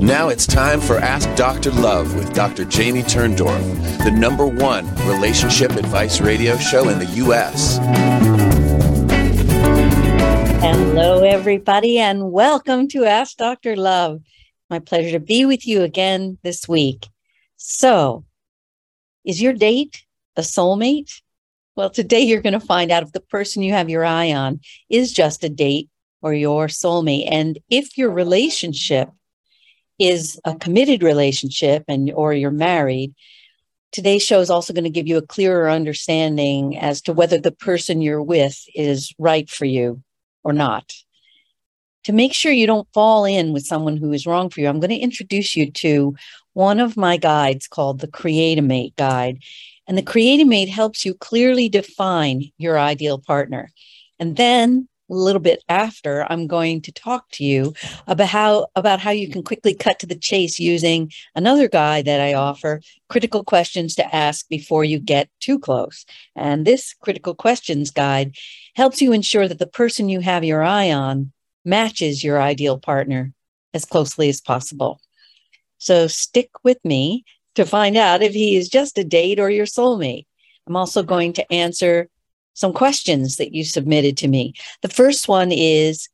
[0.00, 1.72] Now it's time for Ask Dr.
[1.72, 2.64] Love with Dr.
[2.64, 7.78] Jamie Turndorf, the number one relationship advice radio show in the U.S.
[10.62, 13.74] Hello, everybody, and welcome to Ask Dr.
[13.74, 14.20] Love.
[14.70, 17.08] My pleasure to be with you again this week.
[17.56, 18.24] So,
[19.24, 20.04] is your date
[20.36, 21.22] a soulmate?
[21.74, 24.60] Well, today you're going to find out if the person you have your eye on
[24.88, 25.88] is just a date
[26.22, 27.26] or your soulmate.
[27.28, 29.10] And if your relationship
[29.98, 33.14] is a committed relationship and or you're married,
[33.92, 37.52] today's show is also going to give you a clearer understanding as to whether the
[37.52, 40.02] person you're with is right for you
[40.44, 40.92] or not.
[42.04, 44.80] To make sure you don't fall in with someone who is wrong for you, I'm
[44.80, 46.14] going to introduce you to
[46.52, 49.42] one of my guides called the Create-A-Mate Guide.
[49.86, 53.70] And the Create-A-Mate helps you clearly define your ideal partner.
[54.18, 57.72] And then a little bit after i'm going to talk to you
[58.06, 62.20] about how about how you can quickly cut to the chase using another guide that
[62.20, 66.04] i offer critical questions to ask before you get too close.
[66.36, 68.36] And this critical questions guide
[68.76, 71.32] helps you ensure that the person you have your eye on
[71.64, 73.32] matches your ideal partner
[73.74, 75.00] as closely as possible.
[75.78, 77.24] So stick with me
[77.54, 80.26] to find out if he is just a date or your soulmate.
[80.66, 82.08] I'm also going to answer
[82.58, 84.52] some questions that you submitted to me.
[84.82, 86.08] The first one is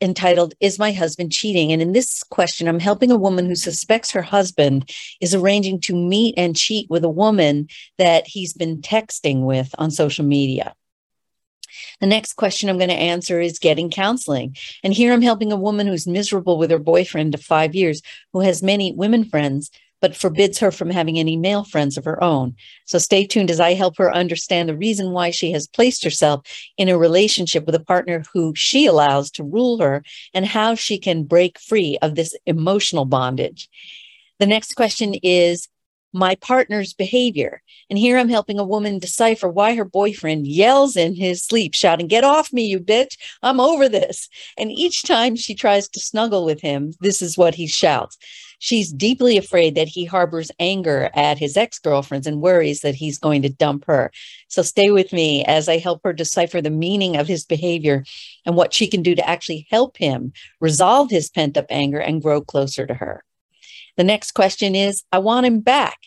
[0.00, 1.72] entitled, Is My Husband Cheating?
[1.72, 4.88] And in this question, I'm helping a woman who suspects her husband
[5.20, 7.66] is arranging to meet and cheat with a woman
[7.98, 10.74] that he's been texting with on social media.
[12.00, 14.56] The next question I'm going to answer is getting counseling.
[14.84, 18.00] And here I'm helping a woman who's miserable with her boyfriend of five years,
[18.32, 22.22] who has many women friends, but forbids her from having any male friends of her
[22.22, 22.54] own.
[22.84, 26.46] So stay tuned as I help her understand the reason why she has placed herself
[26.76, 30.02] in a relationship with a partner who she allows to rule her
[30.34, 33.70] and how she can break free of this emotional bondage.
[34.40, 35.68] The next question is
[36.12, 37.62] my partner's behavior.
[37.88, 42.06] And here I'm helping a woman decipher why her boyfriend yells in his sleep, shouting,
[42.06, 43.16] Get off me, you bitch.
[43.42, 44.28] I'm over this.
[44.58, 48.18] And each time she tries to snuggle with him, this is what he shouts.
[48.62, 53.18] She's deeply afraid that he harbors anger at his ex girlfriends and worries that he's
[53.18, 54.12] going to dump her.
[54.46, 58.04] So stay with me as I help her decipher the meaning of his behavior
[58.46, 62.22] and what she can do to actually help him resolve his pent up anger and
[62.22, 63.24] grow closer to her.
[63.96, 65.98] The next question is I want him back.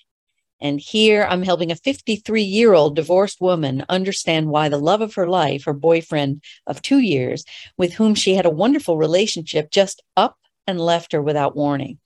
[0.61, 5.15] And here I'm helping a 53 year old divorced woman understand why the love of
[5.15, 7.43] her life, her boyfriend of two years,
[7.77, 11.99] with whom she had a wonderful relationship, just up and left her without warning.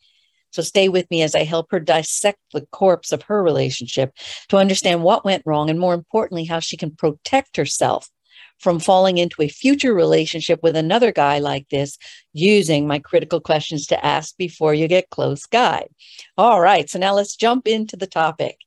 [0.51, 4.13] So stay with me as I help her dissect the corpse of her relationship
[4.49, 8.09] to understand what went wrong and more importantly, how she can protect herself
[8.59, 11.97] from falling into a future relationship with another guy like this
[12.33, 15.89] using my critical questions to ask before you get close guide.
[16.37, 16.89] All right.
[16.89, 18.57] So now let's jump into the topic.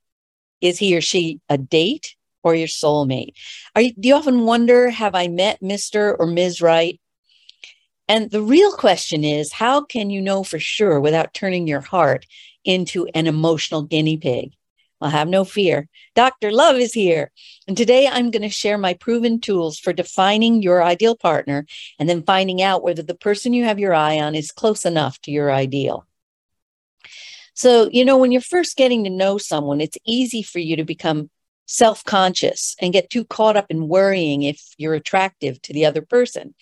[0.61, 3.33] Is he or she a date or your soulmate?
[3.75, 6.15] Are you, do you often wonder, have I met Mr.
[6.17, 6.61] or Ms.
[6.61, 6.99] Right?
[8.07, 12.25] And the real question is how can you know for sure without turning your heart
[12.65, 14.53] into an emotional guinea pig?
[14.99, 15.89] Well, have no fear.
[16.15, 16.51] Dr.
[16.51, 17.31] Love is here.
[17.67, 21.65] And today I'm going to share my proven tools for defining your ideal partner
[21.99, 25.19] and then finding out whether the person you have your eye on is close enough
[25.21, 26.05] to your ideal.
[27.53, 30.85] So, you know, when you're first getting to know someone, it's easy for you to
[30.85, 31.29] become
[31.65, 36.01] self conscious and get too caught up in worrying if you're attractive to the other
[36.01, 36.55] person.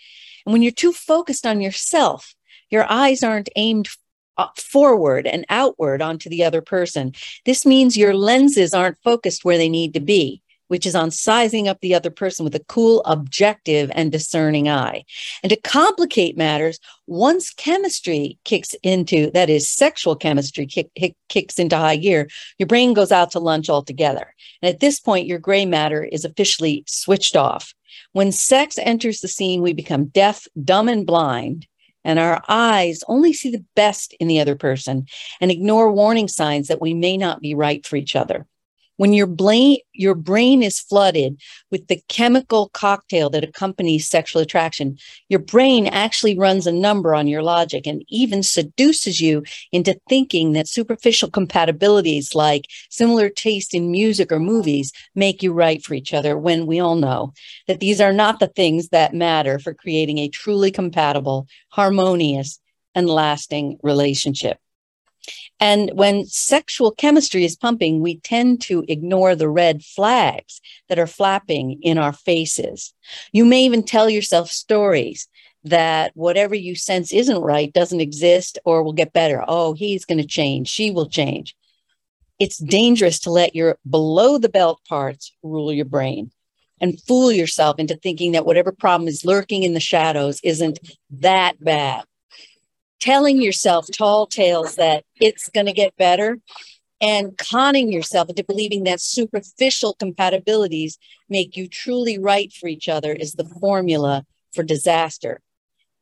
[0.46, 2.35] And when you're too focused on yourself,
[2.69, 3.90] your eyes aren't aimed
[4.38, 7.13] uh, forward and outward onto the other person.
[7.46, 10.41] This means your lenses aren't focused where they need to be
[10.72, 15.03] which is on sizing up the other person with a cool, objective, and discerning eye.
[15.44, 20.90] And to complicate matters, once chemistry kicks into, that is, sexual chemistry kick,
[21.28, 24.34] kicks into high gear, your brain goes out to lunch altogether.
[24.62, 27.73] And at this point, your gray matter is officially switched off.
[28.12, 31.68] When sex enters the scene, we become deaf, dumb, and blind
[32.03, 35.05] and our eyes only see the best in the other person
[35.40, 38.47] and ignore warning signs that we may not be right for each other.
[39.01, 44.99] When your brain, your brain is flooded with the chemical cocktail that accompanies sexual attraction,
[45.27, 50.51] your brain actually runs a number on your logic and even seduces you into thinking
[50.51, 56.13] that superficial compatibilities like similar taste in music or movies make you right for each
[56.13, 57.33] other when we all know
[57.67, 62.59] that these are not the things that matter for creating a truly compatible, harmonious,
[62.93, 64.59] and lasting relationship.
[65.59, 70.59] And when sexual chemistry is pumping, we tend to ignore the red flags
[70.90, 72.94] that are flapping in our faces.
[73.32, 75.28] You may even tell yourself stories
[75.64, 79.44] that whatever you sense isn't right doesn't exist or will get better.
[79.47, 80.68] Oh, he's going to change.
[80.68, 81.56] She will change.
[82.40, 86.32] It's dangerous to let your below the belt parts rule your brain
[86.79, 90.79] and fool yourself into thinking that whatever problem is lurking in the shadows isn't
[91.12, 92.03] that bad.
[93.01, 96.39] Telling yourself tall tales that it's going to get better
[97.01, 103.11] and conning yourself into believing that superficial compatibilities make you truly right for each other
[103.11, 105.41] is the formula for disaster.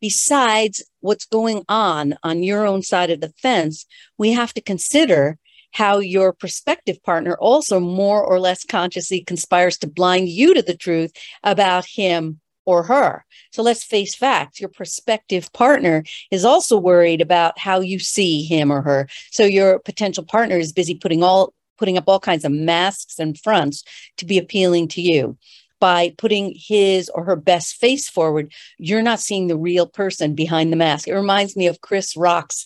[0.01, 3.85] Besides what's going on on your own side of the fence,
[4.17, 5.37] we have to consider
[5.71, 10.75] how your prospective partner also more or less consciously conspires to blind you to the
[10.75, 11.13] truth
[11.43, 13.25] about him or her.
[13.51, 14.60] So let's face facts.
[14.60, 19.07] Your prospective partner is also worried about how you see him or her.
[19.31, 23.39] So your potential partner is busy putting all putting up all kinds of masks and
[23.39, 23.86] fronts
[24.18, 25.38] to be appealing to you
[25.80, 30.71] by putting his or her best face forward, you're not seeing the real person behind
[30.71, 31.07] the mask.
[31.07, 32.66] It reminds me of Chris Rock's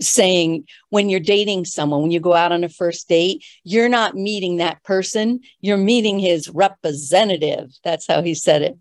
[0.00, 4.14] saying, when you're dating someone, when you go out on a first date, you're not
[4.14, 7.72] meeting that person, you're meeting his representative.
[7.82, 8.78] That's how he said it.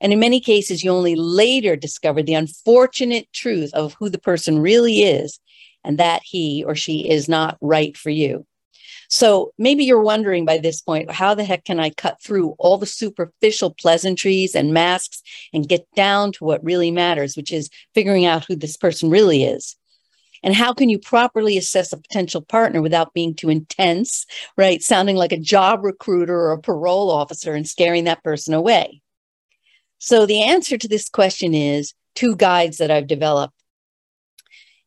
[0.00, 4.60] And in many cases, you only later discover the unfortunate truth of who the person
[4.60, 5.38] really is
[5.84, 8.46] and that he or she is not right for you.
[9.08, 12.78] So maybe you're wondering by this point, how the heck can I cut through all
[12.78, 15.22] the superficial pleasantries and masks
[15.52, 19.44] and get down to what really matters, which is figuring out who this person really
[19.44, 19.76] is?
[20.42, 24.24] And how can you properly assess a potential partner without being too intense,
[24.56, 24.82] right?
[24.82, 29.01] Sounding like a job recruiter or a parole officer and scaring that person away.
[30.04, 33.54] So the answer to this question is two guides that I've developed.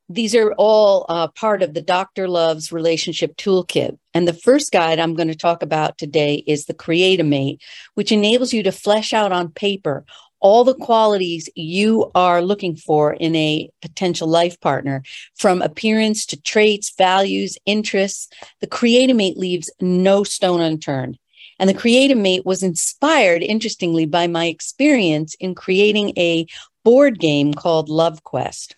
[0.10, 2.28] These are all uh, part of the Dr.
[2.28, 3.98] Love's relationship toolkit.
[4.14, 7.62] And the first guide I'm going to talk about today is the Create-A-Mate,
[7.94, 10.04] which enables you to flesh out on paper
[10.42, 15.02] all the qualities you are looking for in a potential life partner,
[15.38, 18.28] from appearance to traits, values, interests.
[18.60, 21.18] The Create-A-Mate leaves no stone unturned.
[21.60, 26.48] And the Create-A-Mate was inspired, interestingly, by my experience in creating a
[26.84, 28.76] board game called Love Quest.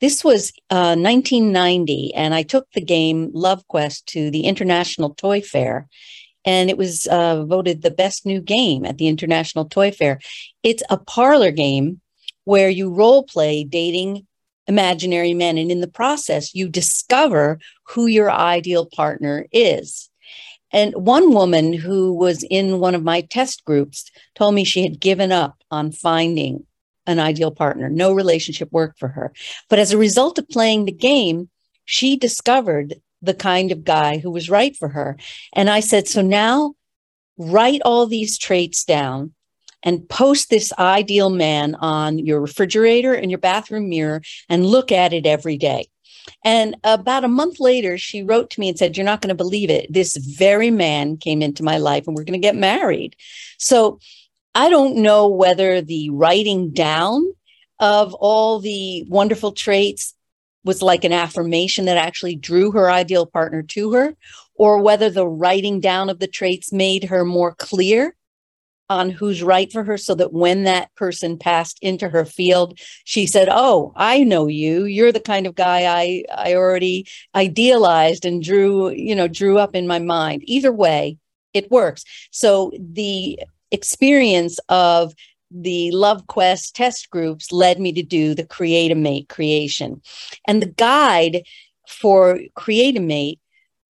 [0.00, 5.40] This was uh, 1990, and I took the game Love Quest to the International Toy
[5.40, 5.88] Fair,
[6.44, 10.20] and it was uh, voted the best new game at the International Toy Fair.
[10.62, 12.00] It's a parlor game
[12.44, 14.26] where you role play dating
[14.66, 20.09] imaginary men, and in the process, you discover who your ideal partner is.
[20.72, 25.00] And one woman who was in one of my test groups told me she had
[25.00, 26.66] given up on finding
[27.06, 27.88] an ideal partner.
[27.88, 29.32] No relationship worked for her.
[29.68, 31.48] But as a result of playing the game,
[31.84, 35.16] she discovered the kind of guy who was right for her.
[35.52, 36.74] And I said, So now
[37.36, 39.34] write all these traits down
[39.82, 45.12] and post this ideal man on your refrigerator and your bathroom mirror and look at
[45.12, 45.88] it every day.
[46.44, 49.34] And about a month later, she wrote to me and said, You're not going to
[49.34, 49.92] believe it.
[49.92, 53.16] This very man came into my life and we're going to get married.
[53.58, 53.98] So
[54.54, 57.24] I don't know whether the writing down
[57.78, 60.14] of all the wonderful traits
[60.64, 64.14] was like an affirmation that actually drew her ideal partner to her,
[64.54, 68.14] or whether the writing down of the traits made her more clear
[68.90, 73.26] on who's right for her so that when that person passed into her field she
[73.26, 74.84] said oh i know you.
[74.84, 79.74] You're the kind of guy i i already idealized and drew you know drew up
[79.74, 80.42] in my mind.
[80.44, 81.16] Either way
[81.54, 82.04] it works.
[82.30, 85.14] So the experience of
[85.50, 90.00] the love quest test groups led me to do the Create-A-Mate creation.
[90.46, 91.42] And the guide
[91.88, 93.40] for Create-A-Mate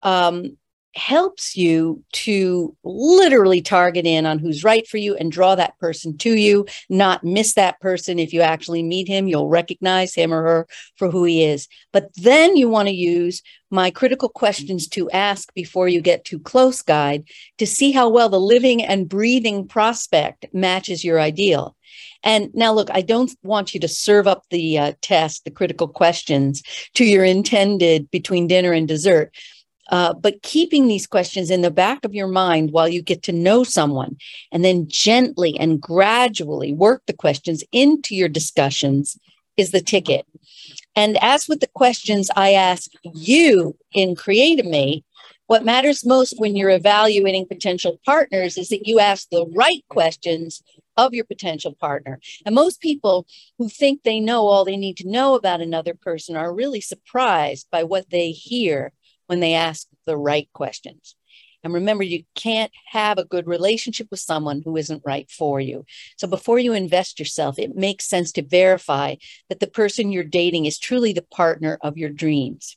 [0.03, 0.57] um,
[0.95, 6.17] helps you to literally target in on who's right for you and draw that person
[6.19, 8.19] to you, not miss that person.
[8.19, 10.67] If you actually meet him, you'll recognize him or her
[10.97, 11.69] for who he is.
[11.93, 16.41] But then you want to use my critical questions to ask before you get too
[16.41, 17.25] close guide
[17.59, 21.77] to see how well the living and breathing prospect matches your ideal.
[22.23, 25.89] And now, look, I don't want you to serve up the uh, test, the critical
[25.89, 26.63] questions
[26.95, 29.33] to your intended between dinner and dessert
[29.91, 33.33] uh, but keeping these questions in the back of your mind while you get to
[33.33, 34.17] know someone,
[34.53, 39.19] and then gently and gradually work the questions into your discussions
[39.57, 40.27] is the ticket.
[40.97, 45.05] And as with the questions I ask you in Create-A-Mate,
[45.47, 50.63] what matters most when you're evaluating potential partners is that you ask the right questions
[50.97, 52.21] of your potential partner.
[52.47, 53.27] And most people
[53.59, 57.67] who think they know all they need to know about another person are really surprised
[57.73, 58.93] by what they hear
[59.31, 61.15] when they ask the right questions.
[61.63, 65.85] And remember, you can't have a good relationship with someone who isn't right for you.
[66.17, 69.15] So before you invest yourself, it makes sense to verify
[69.49, 72.77] that the person you're dating is truly the partner of your dreams.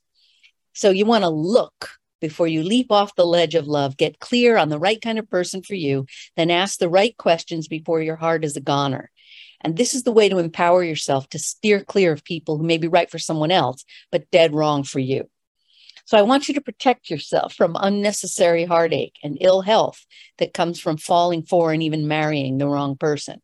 [0.73, 1.89] So you want to look
[2.21, 3.97] before you leap off the ledge of love.
[3.97, 6.05] Get clear on the right kind of person for you,
[6.37, 9.09] then ask the right questions before your heart is a goner.
[9.61, 12.77] And this is the way to empower yourself to steer clear of people who may
[12.77, 15.29] be right for someone else, but dead wrong for you.
[16.05, 20.05] So I want you to protect yourself from unnecessary heartache and ill health
[20.37, 23.41] that comes from falling for and even marrying the wrong person.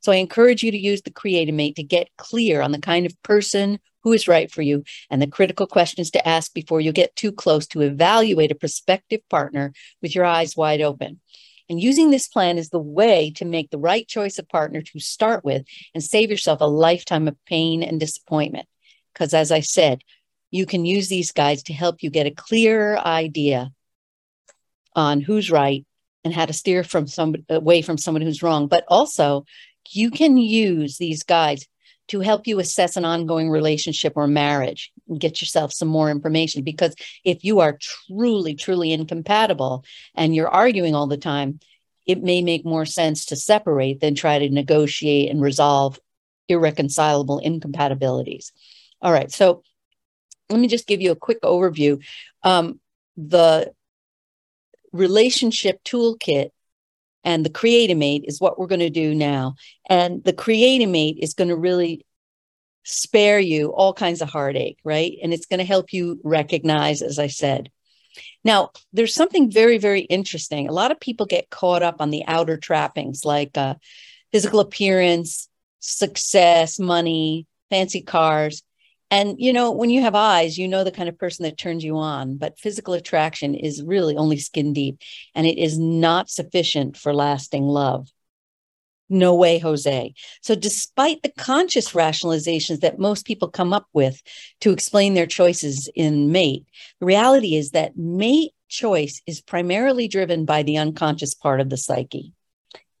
[0.00, 3.20] So I encourage you to use the Create-A-Mate to get clear on the kind of
[3.22, 7.14] person who is right for you and the critical questions to ask before you get
[7.16, 11.20] too close to evaluate a prospective partner with your eyes wide open.
[11.68, 15.00] And using this plan is the way to make the right choice of partner to
[15.00, 18.66] start with and save yourself a lifetime of pain and disappointment.
[19.12, 20.02] Because as I said,
[20.50, 23.70] you can use these guides to help you get a clearer idea
[24.94, 25.84] on who's right
[26.24, 28.66] and how to steer from some away from someone who's wrong.
[28.66, 29.44] But also,
[29.90, 31.66] you can use these guides
[32.08, 36.62] to help you assess an ongoing relationship or marriage and get yourself some more information.
[36.62, 41.60] Because if you are truly, truly incompatible and you're arguing all the time,
[42.06, 46.00] it may make more sense to separate than try to negotiate and resolve
[46.48, 48.52] irreconcilable incompatibilities.
[49.02, 49.30] All right.
[49.30, 49.62] So
[50.50, 52.02] let me just give you a quick overview.
[52.42, 52.80] Um,
[53.16, 53.72] the
[54.92, 56.50] relationship toolkit
[57.24, 59.54] and the Create-A-Mate is what we're going to do now.
[59.88, 62.06] And the Create-A-Mate is going to really
[62.84, 65.18] spare you all kinds of heartache, right?
[65.22, 67.70] And it's going to help you recognize, as I said.
[68.44, 70.68] Now, there's something very, very interesting.
[70.68, 73.74] A lot of people get caught up on the outer trappings like uh,
[74.32, 75.48] physical appearance,
[75.80, 78.62] success, money, fancy cars.
[79.10, 81.82] And, you know, when you have eyes, you know the kind of person that turns
[81.82, 85.00] you on, but physical attraction is really only skin deep
[85.34, 88.08] and it is not sufficient for lasting love.
[89.08, 90.12] No way, Jose.
[90.42, 94.22] So, despite the conscious rationalizations that most people come up with
[94.60, 96.66] to explain their choices in mate,
[97.00, 101.78] the reality is that mate choice is primarily driven by the unconscious part of the
[101.78, 102.34] psyche.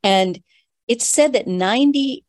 [0.02, 0.42] And
[0.86, 2.22] it's said that 98%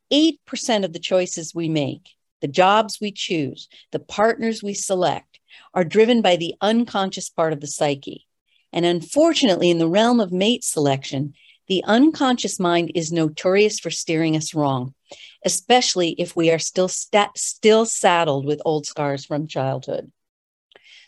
[0.83, 2.09] of the choices we make
[2.41, 5.39] the jobs we choose, the partners we select
[5.73, 8.27] are driven by the unconscious part of the psyche.
[8.71, 11.33] And unfortunately, in the realm of mate selection,
[11.67, 14.93] the unconscious mind is notorious for steering us wrong,
[15.45, 20.11] especially if we are still, st- still saddled with old scars from childhood.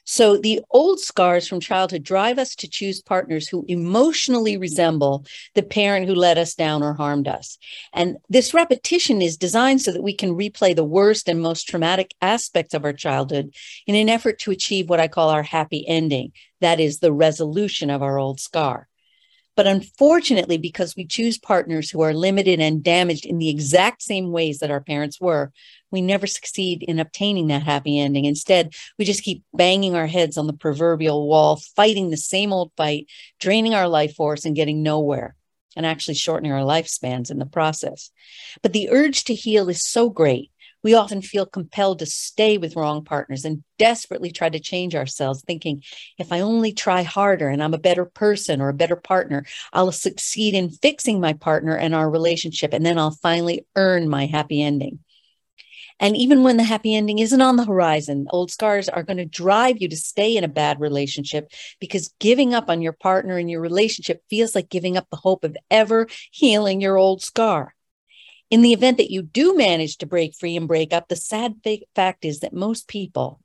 [0.04, 5.62] So the old scars from childhood drive us to choose partners who emotionally resemble the
[5.62, 7.58] parent who let us down or harmed us.
[7.94, 12.14] And this repetition is designed so that we can replay the worst and most traumatic
[12.22, 13.54] aspects of our childhood
[13.86, 16.32] in an effort to achieve what I call our happy ending.
[16.62, 18.88] That is the resolution of our old scar.
[19.56, 24.32] But unfortunately, because we choose partners who are limited and damaged in the exact same
[24.32, 25.52] ways that our parents were,
[25.92, 28.26] we never succeed in obtaining that happy ending.
[28.26, 32.72] Instead, we just keep banging our heads on the proverbial wall, fighting the same old
[32.78, 33.08] fight,
[33.40, 35.36] draining our life force and getting nowhere,
[35.76, 38.12] and actually shortening our lifespans in the process.
[38.62, 40.52] But the urge to heal is so great
[40.84, 45.44] we often feel compelled to stay with wrong partners and desperately try to change ourselves,
[45.44, 45.84] thinking,
[46.18, 49.92] if I only try harder and I'm a better person or a better partner, I'll
[49.92, 54.62] succeed in fixing my partner and our relationship, and then I'll finally earn my happy
[54.62, 55.00] ending.
[56.02, 59.26] And even when the happy ending isn't on the horizon, old scars are going to
[59.26, 63.52] drive you to stay in a bad relationship because giving up on your partner and
[63.52, 67.76] your relationship feels like giving up the hope of ever healing your old scar.
[68.50, 71.56] In the event that you do manage to break free and break up, the sad
[71.96, 73.40] fact is that most people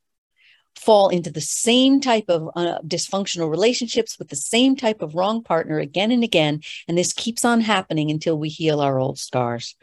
[0.75, 5.43] fall into the same type of uh, dysfunctional relationships with the same type of wrong
[5.43, 6.61] partner again and again.
[6.89, 9.77] And this keeps on happening until we heal our old scars.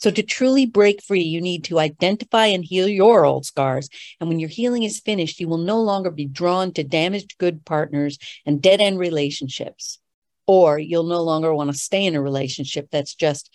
[0.00, 3.90] So, to truly break free, you need to identify and heal your old scars.
[4.18, 7.66] And when your healing is finished, you will no longer be drawn to damaged good
[7.66, 9.98] partners and dead end relationships.
[10.46, 13.50] Or you'll no longer want to stay in a relationship that's just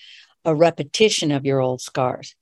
[0.46, 2.36] a repetition of your old scars.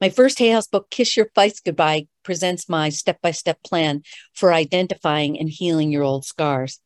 [0.00, 4.02] My first Hay House book, Kiss Your Fights Goodbye, presents my step by step plan
[4.34, 6.80] for identifying and healing your old scars.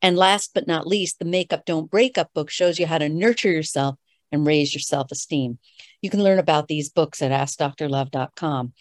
[0.00, 2.98] And last but not least, the Make Up Don't Break Up book shows you how
[2.98, 3.96] to nurture yourself
[4.32, 5.58] and raise your self esteem.
[6.00, 8.72] You can learn about these books at AskDrLove.com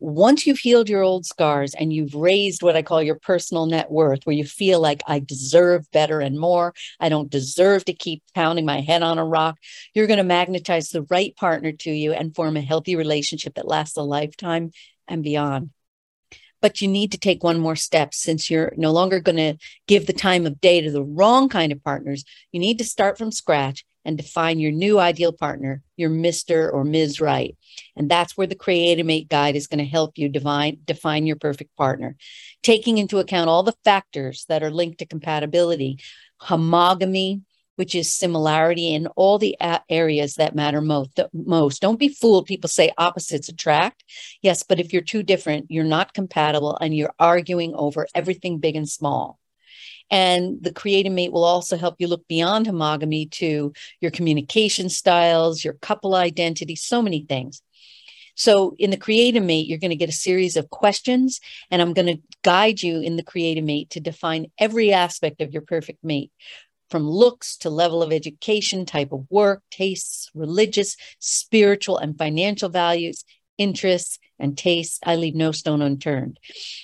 [0.00, 3.90] once you've healed your old scars and you've raised what I call your personal net
[3.90, 8.22] worth, where you feel like I deserve better and more, I don't deserve to keep
[8.34, 9.58] pounding my head on a rock,
[9.94, 13.68] you're going to magnetize the right partner to you and form a healthy relationship that
[13.68, 14.72] lasts a lifetime
[15.06, 15.70] and beyond.
[16.62, 20.06] but you need to take one more step since you're no longer going to give
[20.06, 22.22] the time of day to the wrong kind of partners.
[22.52, 26.72] You need to start from scratch and define your new ideal partner, your Mr.
[26.72, 27.20] or Ms.
[27.20, 27.56] Right.
[27.96, 31.76] And that's where the Create-A-Mate Guide is going to help you define, define your perfect
[31.76, 32.16] partner,
[32.62, 35.98] taking into account all the factors that are linked to compatibility,
[36.42, 37.42] homogamy,
[37.76, 39.56] which is similarity in all the
[39.88, 41.80] areas that matter most.
[41.80, 42.44] Don't be fooled.
[42.44, 44.04] People say opposites attract.
[44.42, 48.76] Yes, but if you're too different, you're not compatible and you're arguing over everything big
[48.76, 49.39] and small.
[50.10, 55.74] And the Create-A-Mate will also help you look beyond homogamy to your communication styles, your
[55.74, 57.62] couple identity, so many things.
[58.34, 61.40] So in the Create-A-Mate, you're going to get a series of questions,
[61.70, 65.62] and I'm going to guide you in the Create-A-Mate to define every aspect of your
[65.62, 66.32] perfect mate
[66.88, 73.24] from looks to level of education, type of work, tastes, religious, spiritual, and financial values,
[73.58, 74.98] interests, and tastes.
[75.04, 76.40] I leave no stone unturned.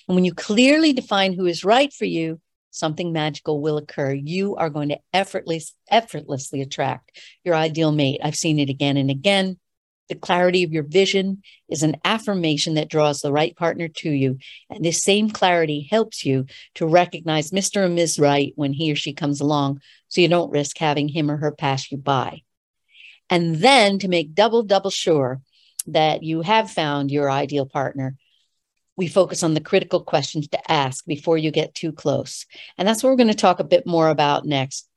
[0.06, 2.40] And when you clearly define who is right for you,
[2.76, 4.12] something magical will occur.
[4.12, 8.21] You are going to effortless, effortlessly attract your ideal mate.
[8.23, 9.59] I've seen it again and again.
[10.09, 14.38] The clarity of your vision is an affirmation that draws the right partner to you.
[14.71, 17.85] And this same clarity helps you to recognize Mr.
[17.85, 18.18] and Ms.
[18.18, 21.50] Right when he or she comes along so you don't risk having him or her
[21.50, 22.42] pass you by.
[23.28, 25.40] And then to make double, double sure
[25.88, 28.16] that you have found your ideal partner,
[28.97, 32.47] we focus on the critical questions to ask before you get too close.
[32.79, 34.88] And that's what we're going to talk a bit more about next.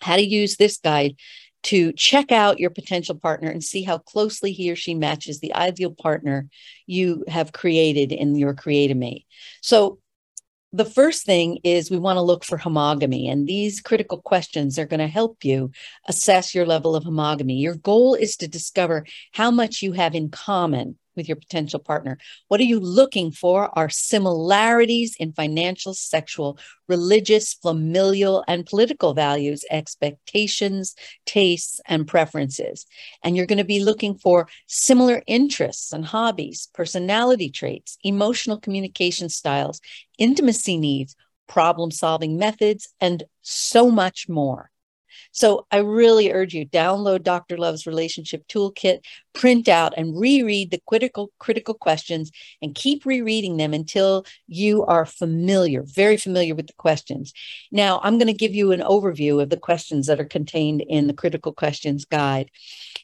[0.00, 1.16] How to use this guide
[1.64, 5.54] to check out your potential partner and see how closely he or she matches the
[5.54, 6.48] ideal partner
[6.86, 9.26] you have created in your Create-A-Mate.
[9.60, 9.98] So,
[10.70, 14.84] the first thing is we want to look for homogamy, and these critical questions are
[14.84, 15.70] going to help you
[16.06, 17.58] assess your level of homogamy.
[17.58, 22.16] Your goal is to discover how much you have in common with your potential partner.
[22.48, 26.58] What are you looking for are similarities in financial, sexual,
[26.88, 30.94] religious, familial, and political values, expectations,
[31.26, 32.86] tastes, and preferences.
[33.22, 39.28] And you're going to be looking for similar interests and hobbies, personality traits, emotional communication
[39.28, 39.80] styles,
[40.16, 41.14] intimacy needs,
[41.46, 44.70] problem solving methods, and so much more.
[45.32, 47.58] So I really urge you download Dr.
[47.58, 49.00] Love's relationship toolkit,
[49.34, 55.06] print out and reread the critical critical questions and keep rereading them until you are
[55.06, 57.32] familiar, very familiar with the questions.
[57.70, 61.06] Now, I'm going to give you an overview of the questions that are contained in
[61.06, 62.50] the critical questions guide.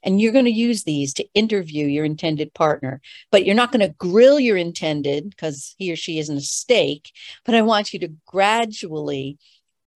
[0.02, 3.86] And you're going to use these to interview your intended partner, but you're not going
[3.86, 7.12] to grill your intended because he or she isn't a steak.
[7.44, 9.38] But I want you to gradually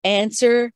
[0.04, 0.72] answer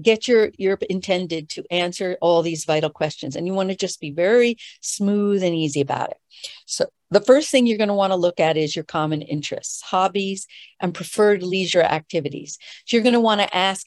[0.00, 4.00] get your your intended to answer all these vital questions and you want to just
[4.00, 6.18] be very smooth and easy about it.
[6.66, 9.82] So the first thing you're going to want to look at is your common interests
[9.82, 10.46] hobbies
[10.80, 12.58] and preferred leisure activities.
[12.86, 13.86] So you're going to want to ask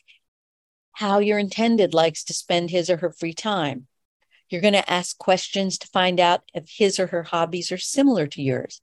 [0.94, 3.88] how your intended likes to spend his or her free time.
[4.50, 8.28] You're going to ask questions to find out if his or her hobbies are similar
[8.28, 8.82] to yours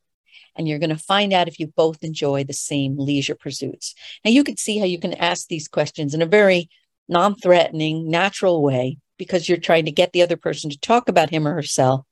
[0.57, 3.95] and you're going to find out if you both enjoy the same leisure pursuits.
[4.25, 6.69] Now, you can see how you can ask these questions in a very
[7.09, 11.31] non threatening, natural way because you're trying to get the other person to talk about
[11.31, 12.05] him or herself.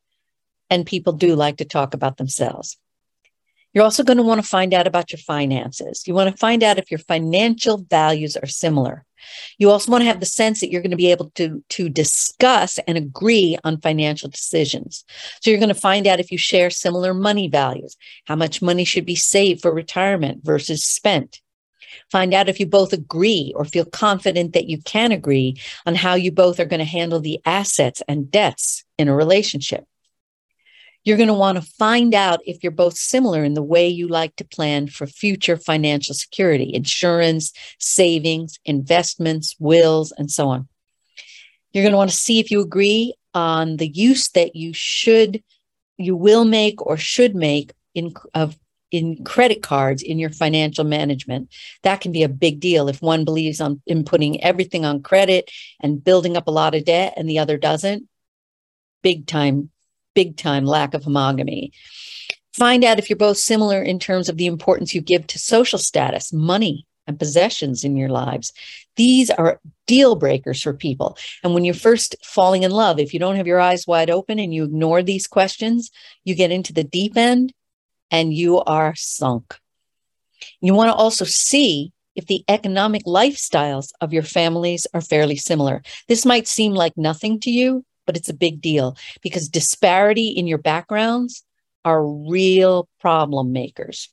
[0.69, 2.77] And people do like to talk about themselves.
[3.73, 6.05] You're also going to want to find out about your finances.
[6.07, 9.05] You want to find out if your financial values are similar.
[9.59, 11.91] You also want to have the sense that you're going to be able to, to
[11.91, 15.05] discuss and agree on financial decisions.
[15.43, 18.85] So you're going to find out if you share similar money values, how much money
[18.85, 21.43] should be saved for retirement versus spent.
[22.11, 26.15] Find out if you both agree or feel confident that you can agree on how
[26.15, 29.85] you both are going to handle the assets and debts in a relationship.
[31.05, 34.09] You're going to want to find out if you're both similar in the way you
[34.09, 40.69] like to plan for future financial security, insurance, savings, investments, wills, and so on.
[41.73, 45.45] You're going to want to see if you agree on the use that you should,
[45.97, 48.57] you will make or should make in, of
[48.91, 52.89] in credit cards in your financial management that can be a big deal.
[52.89, 56.85] If one believes on in putting everything on credit and building up a lot of
[56.85, 58.09] debt and the other doesn't
[59.03, 59.71] big time
[60.15, 61.71] big time lack of homogamy.
[62.55, 65.79] Find out if you're both similar in terms of the importance you give to social
[65.79, 68.53] status money and possessions in your lives.
[68.97, 71.19] These are deal breakers for people.
[71.45, 74.39] And when you're first falling in love if you don't have your eyes wide open
[74.39, 75.91] and you ignore these questions
[76.25, 77.53] you get into the deep end
[78.11, 79.59] and you are sunk.
[80.61, 85.83] You want to also see if the economic lifestyles of your families are fairly similar.
[86.09, 90.47] This might seem like nothing to you, but it's a big deal because disparity in
[90.47, 91.45] your backgrounds
[91.85, 94.09] are real problem makers.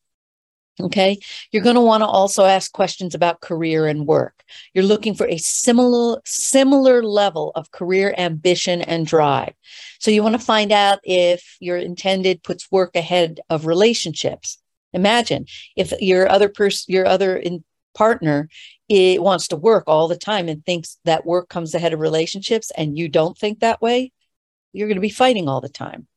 [0.81, 1.19] Okay.
[1.51, 4.43] You're going to want to also ask questions about career and work.
[4.73, 9.53] You're looking for a similar, similar level of career ambition and drive.
[9.99, 14.57] So you want to find out if your intended puts work ahead of relationships.
[14.93, 18.49] Imagine if your other person, your other in, partner
[18.89, 22.71] it wants to work all the time and thinks that work comes ahead of relationships
[22.75, 24.12] and you don't think that way,
[24.71, 26.07] you're going to be fighting all the time.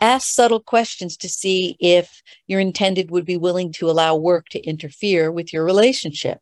[0.00, 4.60] Ask subtle questions to see if your intended would be willing to allow work to
[4.60, 6.38] interfere with your relationship.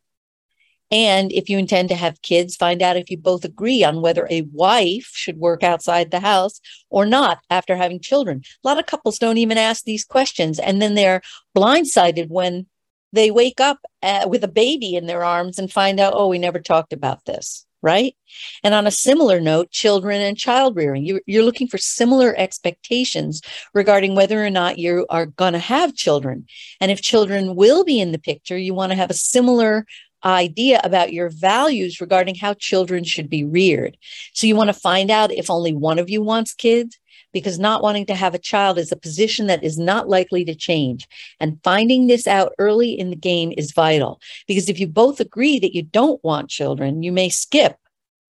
[0.91, 4.27] And if you intend to have kids, find out if you both agree on whether
[4.29, 8.41] a wife should work outside the house or not after having children.
[8.63, 11.21] A lot of couples don't even ask these questions, and then they're
[11.55, 12.65] blindsided when
[13.13, 16.39] they wake up uh, with a baby in their arms and find out, oh, we
[16.39, 18.15] never talked about this right?
[18.63, 23.41] And on a similar note, children and child rearing, you, you're looking for similar expectations
[23.73, 26.45] regarding whether or not you are going to have children.
[26.79, 29.85] And if children will be in the picture, you want to have a similar
[30.23, 33.97] idea about your values regarding how children should be reared.
[34.33, 36.99] So you want to find out if only one of you wants kids
[37.33, 40.55] because not wanting to have a child is a position that is not likely to
[40.55, 41.07] change.
[41.39, 45.59] And finding this out early in the game is vital because if you both agree
[45.59, 47.77] that you don't want children, you may skip,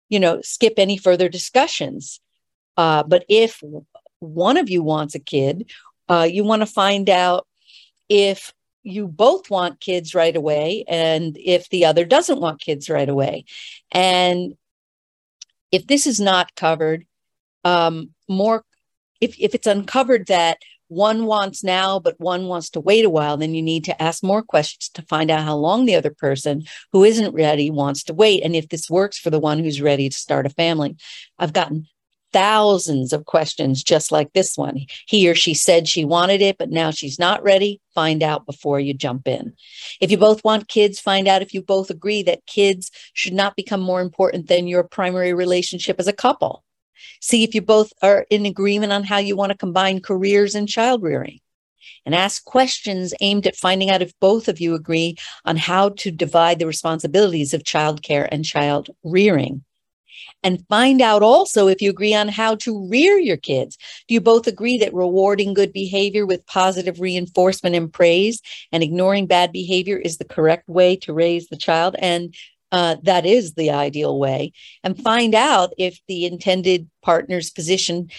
[0.09, 2.20] you know, skip any further discussions.
[2.76, 3.62] Uh, but if
[4.20, 5.70] one of you wants a kid,
[6.09, 7.46] uh, you want to find out
[8.09, 8.52] if
[8.83, 13.46] you both want kids right away and if the other doesn't want kids right away.
[13.90, 14.54] And
[15.72, 17.07] if this is not covered,
[17.64, 18.62] um, more
[19.24, 20.58] if, if it's uncovered that
[20.88, 24.22] one wants now, but one wants to wait a while, then you need to ask
[24.22, 28.14] more questions to find out how long the other person who isn't ready wants to
[28.14, 28.42] wait.
[28.42, 30.96] And if this works for the one who's ready to start a family.
[31.38, 31.87] I've gotten
[32.34, 34.80] thousands of questions just like this one.
[35.06, 37.80] He or she said she wanted it, but now she's not ready.
[37.94, 39.54] Find out before you jump in.
[40.00, 43.54] If you both want kids, find out if you both agree that kids should not
[43.54, 46.63] become more important than your primary relationship as a couple.
[47.20, 50.68] See if you both are in agreement on how you want to combine careers and
[50.68, 51.40] child rearing.
[52.07, 56.11] And ask questions aimed at finding out if both of you agree on how to
[56.11, 59.64] divide the responsibilities of childcare and child rearing.
[60.42, 63.78] And find out also if you agree on how to rear your kids.
[64.07, 69.26] Do you both agree that rewarding good behavior with positive reinforcement and praise and ignoring
[69.26, 71.96] bad behavior is the correct way to raise the child?
[71.98, 72.35] And
[72.74, 78.10] uh, that is the ideal way and find out if the intended partner's position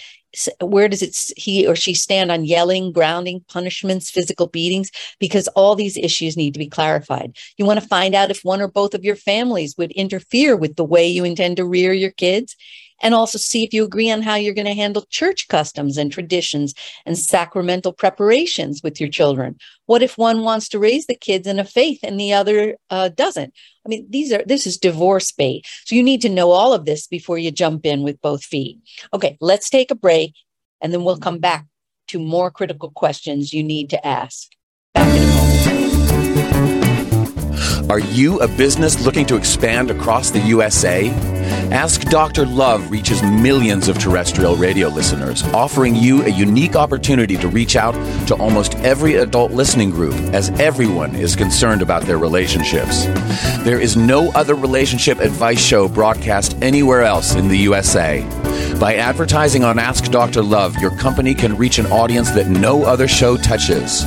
[0.62, 4.90] where does it he or she stand on yelling grounding punishments physical beatings
[5.20, 7.36] because all these issues need to be clarified.
[7.58, 10.76] You want to find out if one or both of your families would interfere with
[10.76, 12.56] the way you intend to rear your kids
[13.02, 16.10] and also see if you agree on how you're going to handle church customs and
[16.10, 19.56] traditions and sacramental preparations with your children.
[19.86, 23.08] What if one wants to raise the kids in a faith and the other uh,
[23.10, 23.52] doesn't?
[23.84, 25.66] I mean, these are this is divorce bait.
[25.84, 28.78] So you need to know all of this before you jump in with both feet.
[29.12, 30.34] Okay, let's take a break
[30.80, 31.66] and then we'll come back
[32.08, 34.50] to more critical questions you need to ask.
[34.94, 36.75] Back in a moment.
[37.88, 41.08] Are you a business looking to expand across the USA?
[41.70, 42.44] Ask Dr.
[42.44, 47.92] Love reaches millions of terrestrial radio listeners, offering you a unique opportunity to reach out
[48.26, 53.04] to almost every adult listening group, as everyone is concerned about their relationships.
[53.62, 58.22] There is no other relationship advice show broadcast anywhere else in the USA.
[58.80, 60.42] By advertising on Ask Dr.
[60.42, 64.04] Love, your company can reach an audience that no other show touches.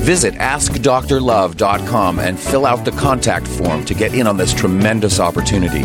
[0.00, 5.84] Visit AskDrLove.com and fill out the contact form to get in on this tremendous opportunity.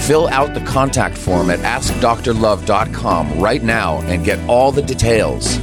[0.00, 5.58] Fill out the contact form at AskDrLove.com right now and get all the details.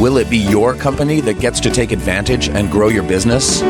[0.00, 3.60] Will it be your company that gets to take advantage and grow your business?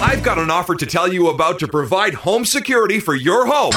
[0.00, 3.72] I've got an offer to tell you about to provide home security for your home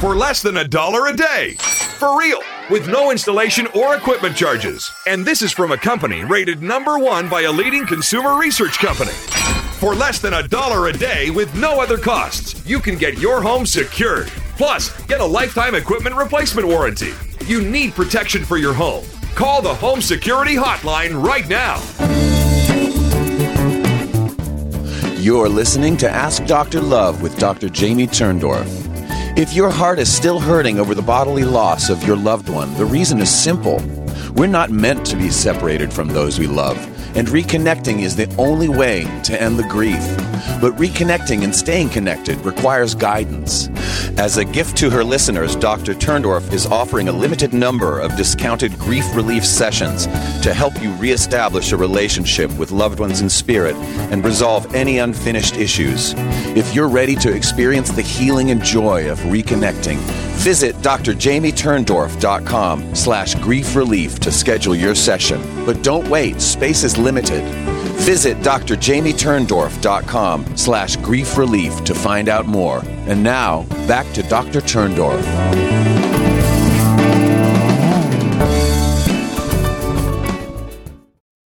[0.00, 1.52] for less than a dollar a day.
[1.98, 4.92] For real with no installation or equipment charges.
[5.06, 9.12] And this is from a company rated number one by a leading consumer research company.
[9.80, 13.42] For less than a dollar a day with no other costs, you can get your
[13.42, 14.28] home secured.
[14.56, 17.12] Plus, get a lifetime equipment replacement warranty.
[17.44, 19.04] You need protection for your home.
[19.34, 21.82] Call the Home Security Hotline right now.
[25.18, 26.80] You're listening to Ask Dr.
[26.80, 27.68] Love with Dr.
[27.68, 28.93] Jamie Turndorf.
[29.36, 32.84] If your heart is still hurting over the bodily loss of your loved one, the
[32.84, 33.82] reason is simple.
[34.34, 36.78] We're not meant to be separated from those we love,
[37.16, 40.02] and reconnecting is the only way to end the grief.
[40.60, 43.68] But reconnecting and staying connected requires guidance.
[44.18, 45.94] As a gift to her listeners, Dr.
[45.94, 50.06] Turndorf is offering a limited number of discounted grief relief sessions
[50.42, 53.74] to help you reestablish a relationship with loved ones in spirit
[54.10, 56.14] and resolve any unfinished issues.
[56.56, 59.98] If you're ready to experience the healing and joy of reconnecting,
[60.34, 65.40] visit drjamieturndorf.com slash grief relief to schedule your session.
[65.64, 67.42] But don't wait, space is limited.
[68.04, 72.82] Visit drjamieturndorf.com slash grief relief to find out more.
[73.06, 74.60] And now, back to Dr.
[74.60, 75.22] Turndorf.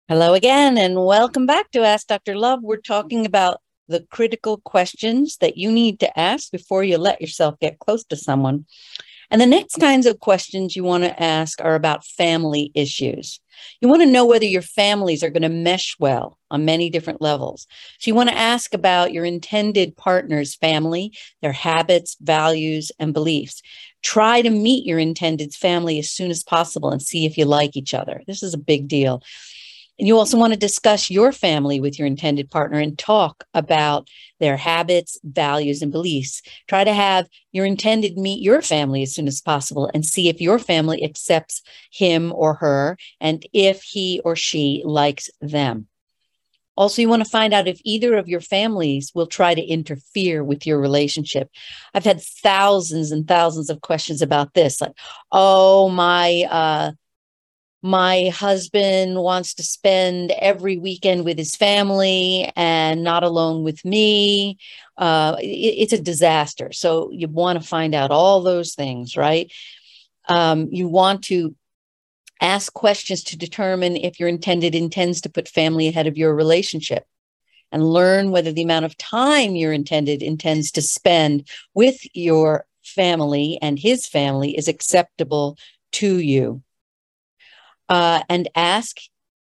[0.09, 2.37] Hello again, and welcome back to Ask Dr.
[2.37, 2.61] Love.
[2.63, 7.59] We're talking about the critical questions that you need to ask before you let yourself
[7.61, 8.67] get close to someone.
[9.31, 13.41] And the next kinds of questions you want to ask are about family issues.
[13.81, 17.21] You want to know whether your families are going to mesh well on many different
[17.21, 17.67] levels.
[17.99, 23.63] So you want to ask about your intended partner's family, their habits, values, and beliefs.
[24.03, 27.77] Try to meet your intended family as soon as possible and see if you like
[27.77, 28.23] each other.
[28.27, 29.23] This is a big deal.
[29.99, 34.09] And you also want to discuss your family with your intended partner and talk about
[34.41, 36.43] their habits, values, and beliefs.
[36.69, 40.41] Try to have your intended meet your family as soon as possible and see if
[40.41, 45.89] your family accepts him or her and if he or she likes them.
[46.77, 50.45] Also, you want to find out if either of your families will try to interfere
[50.45, 51.49] with your relationship.
[51.95, 54.93] I've had thousands and thousands of questions about this, like,
[55.33, 56.93] oh, my uh,
[57.87, 64.59] my husband wants to spend every weekend with his family and not alone with me.
[64.99, 66.73] Uh, it, it's a disaster.
[66.73, 69.53] So you want to find out all those things, right?
[70.29, 71.55] Um, you want to
[72.41, 77.07] ask questions to determine if your intended intends to put family ahead of your relationship
[77.71, 83.61] and learn whether the amount of time your intended intends to spend with your family
[83.63, 85.57] and his family is acceptable
[85.93, 86.63] to you
[87.89, 88.97] uh, and ask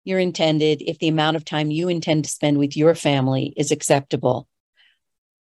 [0.05, 3.71] your intended if the amount of time you intend to spend with your family is
[3.71, 4.49] acceptable.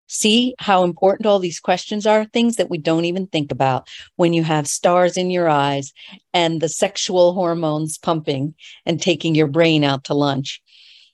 [0.08, 4.34] See how important all these questions are, things that we don't even think about when
[4.34, 5.94] you have stars in your eyes
[6.34, 8.54] and the sexual hormones pumping
[8.86, 10.62] and taking your brain out to lunch.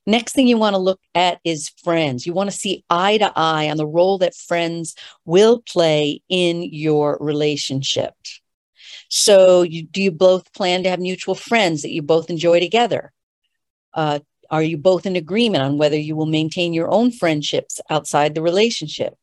[0.07, 2.25] Next thing you want to look at is friends.
[2.25, 6.63] You want to see eye to eye on the role that friends will play in
[6.63, 8.13] your relationship.
[9.09, 13.11] So, you, do you both plan to have mutual friends that you both enjoy together?
[13.93, 18.35] Uh, are you both in agreement on whether you will maintain your own friendships outside
[18.35, 19.15] the relationship?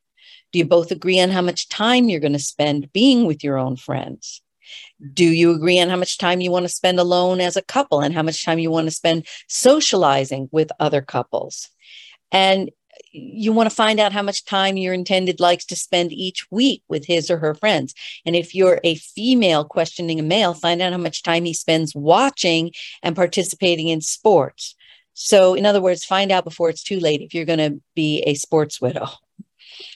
[0.53, 3.59] Do you both agree on how much time you're going to spend being with your
[3.59, 4.43] own friends?
[5.13, 8.01] Do you agree on how much time you want to spend alone as a couple
[8.01, 11.69] and how much time you want to spend socializing with other couples?
[12.31, 12.71] And
[13.13, 16.83] you want to find out how much time your intended likes to spend each week
[16.89, 17.95] with his or her friends.
[18.27, 21.95] And if you're a female questioning a male, find out how much time he spends
[21.95, 24.75] watching and participating in sports.
[25.15, 28.23] So, in other words, find out before it's too late if you're going to be
[28.27, 29.07] a sports widow.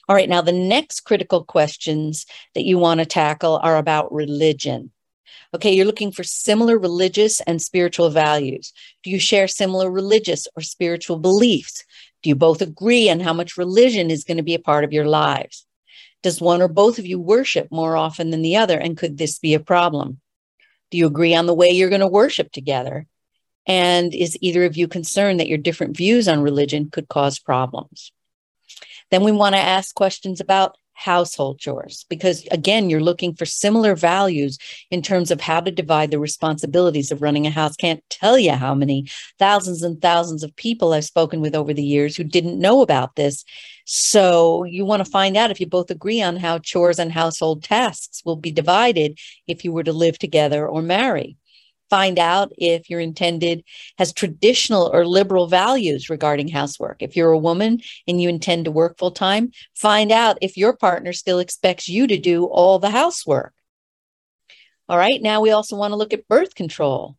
[0.08, 4.90] All right, now the next critical questions that you want to tackle are about religion.
[5.54, 8.72] Okay, you're looking for similar religious and spiritual values.
[9.02, 11.84] Do you share similar religious or spiritual beliefs?
[12.22, 14.92] Do you both agree on how much religion is going to be a part of
[14.92, 15.66] your lives?
[16.22, 18.78] Does one or both of you worship more often than the other?
[18.78, 20.20] And could this be a problem?
[20.90, 23.06] Do you agree on the way you're going to worship together?
[23.66, 28.12] And is either of you concerned that your different views on religion could cause problems?
[29.10, 33.94] Then we want to ask questions about household chores because again you're looking for similar
[33.94, 34.58] values
[34.90, 37.76] in terms of how to divide the responsibilities of running a house.
[37.76, 39.08] Can't tell you how many
[39.38, 43.14] thousands and thousands of people i've spoken with over the years who didn't know about
[43.14, 43.44] this.
[43.84, 47.62] So you want to find out if you both agree on how chores and household
[47.62, 51.36] tasks will be divided if you were to live together or marry
[51.90, 53.64] find out if your intended
[53.98, 57.02] has traditional or liberal values regarding housework.
[57.02, 60.76] If you're a woman and you intend to work full time, find out if your
[60.76, 63.54] partner still expects you to do all the housework.
[64.88, 67.16] All right, now we also want to look at birth control.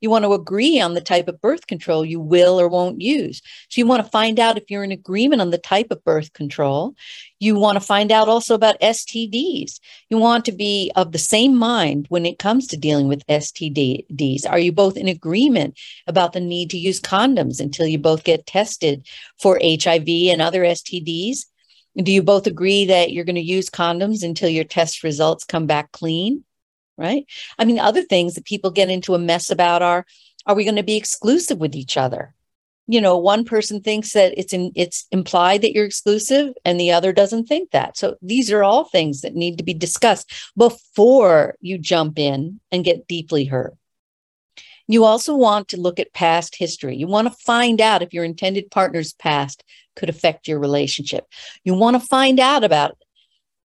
[0.00, 3.42] You want to agree on the type of birth control you will or won't use.
[3.68, 6.32] So you want to find out if you're in agreement on the type of birth
[6.32, 6.94] control.
[7.38, 9.78] You want to find out also about STDs.
[10.08, 14.48] You want to be of the same mind when it comes to dealing with STDs.
[14.48, 18.46] Are you both in agreement about the need to use condoms until you both get
[18.46, 19.06] tested
[19.40, 21.46] for HIV and other STDs?
[21.96, 25.66] Do you both agree that you're going to use condoms until your test results come
[25.66, 26.44] back clean?
[27.00, 27.26] Right?
[27.58, 30.06] I mean, other things that people get into a mess about are
[30.46, 32.34] are we going to be exclusive with each other?
[32.90, 36.90] you know one person thinks that it's in it's implied that you're exclusive and the
[36.90, 41.54] other doesn't think that so these are all things that need to be discussed before
[41.60, 43.74] you jump in and get deeply hurt
[44.88, 48.24] you also want to look at past history you want to find out if your
[48.24, 49.62] intended partner's past
[49.94, 51.26] could affect your relationship
[51.62, 52.98] you want to find out about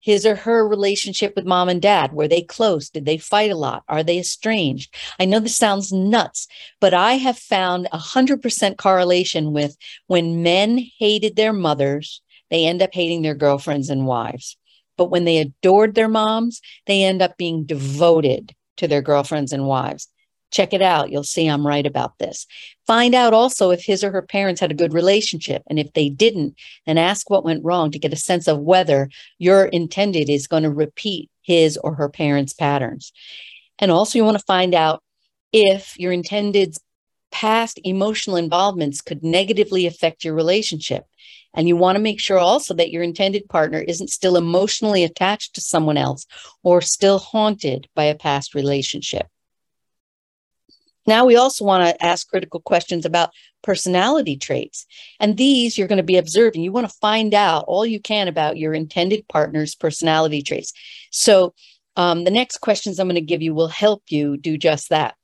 [0.02, 2.12] his or her relationship with mom and dad?
[2.12, 2.90] Were they close?
[2.90, 3.84] Did they fight a lot?
[3.88, 4.94] Are they estranged?
[5.18, 6.48] I know this sounds nuts,
[6.80, 9.76] but I have found a hundred percent correlation with
[10.08, 14.58] when men hated their mothers, they end up hating their girlfriends and wives.
[14.98, 19.66] But when they adored their moms, they end up being devoted to their girlfriends and
[19.66, 20.08] wives.
[20.52, 21.10] Check it out.
[21.10, 22.46] You'll see I'm right about this.
[22.86, 25.62] Find out also if his or her parents had a good relationship.
[25.68, 26.54] And if they didn't,
[26.86, 30.62] then ask what went wrong to get a sense of whether your intended is going
[30.62, 33.12] to repeat his or her parents' patterns.
[33.78, 35.02] And also, you want to find out
[35.52, 36.78] if your intended's
[37.32, 41.06] past emotional involvements could negatively affect your relationship.
[41.54, 45.54] And you want to make sure also that your intended partner isn't still emotionally attached
[45.54, 46.26] to someone else
[46.62, 49.26] or still haunted by a past relationship.
[51.06, 53.30] Now, we also want to ask critical questions about
[53.62, 54.86] personality traits.
[55.20, 56.62] And these you're going to be observing.
[56.62, 60.72] You want to find out all you can about your intended partner's personality traits.
[61.10, 61.54] So,
[61.94, 65.14] um, the next questions I'm going to give you will help you do just that.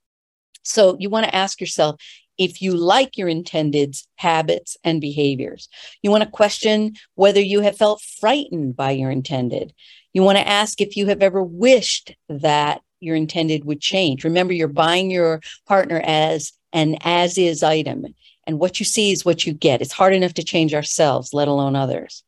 [0.62, 2.00] So, you want to ask yourself
[2.38, 5.68] if you like your intended's habits and behaviors.
[6.02, 9.74] You want to question whether you have felt frightened by your intended.
[10.12, 14.24] You want to ask if you have ever wished that your intended would change.
[14.24, 18.04] Remember, you're buying your partner as an as is item,
[18.46, 19.80] and what you see is what you get.
[19.80, 22.22] It's hard enough to change ourselves, let alone others.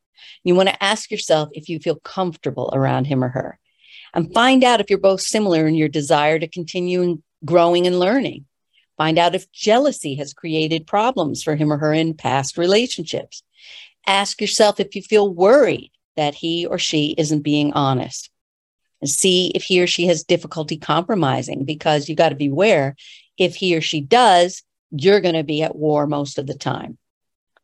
[0.44, 3.59] You want to ask yourself if you feel comfortable around him or her,
[4.14, 8.46] and find out if you're both similar in your desire to continue growing and learning.
[8.96, 13.42] Find out if jealousy has created problems for him or her in past relationships.
[14.06, 18.29] Ask yourself if you feel worried that he or she isn't being honest
[19.00, 22.96] and see if he or she has difficulty compromising because you got to beware
[23.38, 26.98] if he or she does, you're going to be at war most of the time.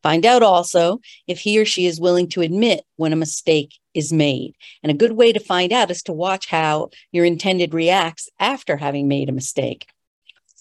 [0.03, 4.13] Find out also if he or she is willing to admit when a mistake is
[4.13, 4.55] made.
[4.83, 8.77] And a good way to find out is to watch how your intended reacts after
[8.77, 9.87] having made a mistake.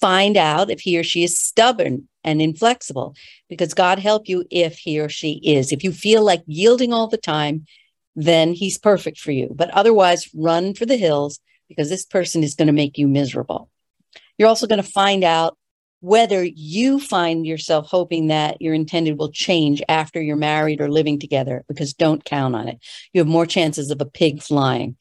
[0.01, 3.15] Find out if he or she is stubborn and inflexible,
[3.47, 5.71] because God help you if he or she is.
[5.71, 7.65] If you feel like yielding all the time,
[8.15, 9.53] then he's perfect for you.
[9.53, 13.69] But otherwise, run for the hills because this person is going to make you miserable.
[14.37, 15.57] You're also going to find out
[16.01, 21.19] whether you find yourself hoping that your intended will change after you're married or living
[21.19, 22.79] together, because don't count on it.
[23.11, 24.97] You have more chances of a pig flying.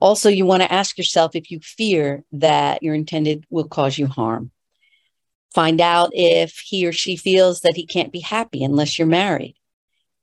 [0.00, 4.06] Also, you want to ask yourself if you fear that your intended will cause you
[4.06, 4.50] harm.
[5.54, 9.54] Find out if he or she feels that he can't be happy unless you're married.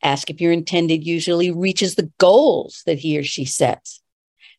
[0.01, 4.01] Ask if your intended usually reaches the goals that he or she sets.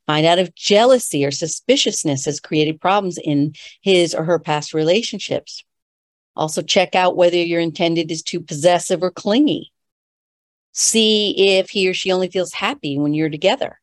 [0.06, 5.64] Find out if jealousy or suspiciousness has created problems in his or her past relationships.
[6.36, 9.72] Also, check out whether your intended is too possessive or clingy.
[10.72, 13.80] See if he or she only feels happy when you're together.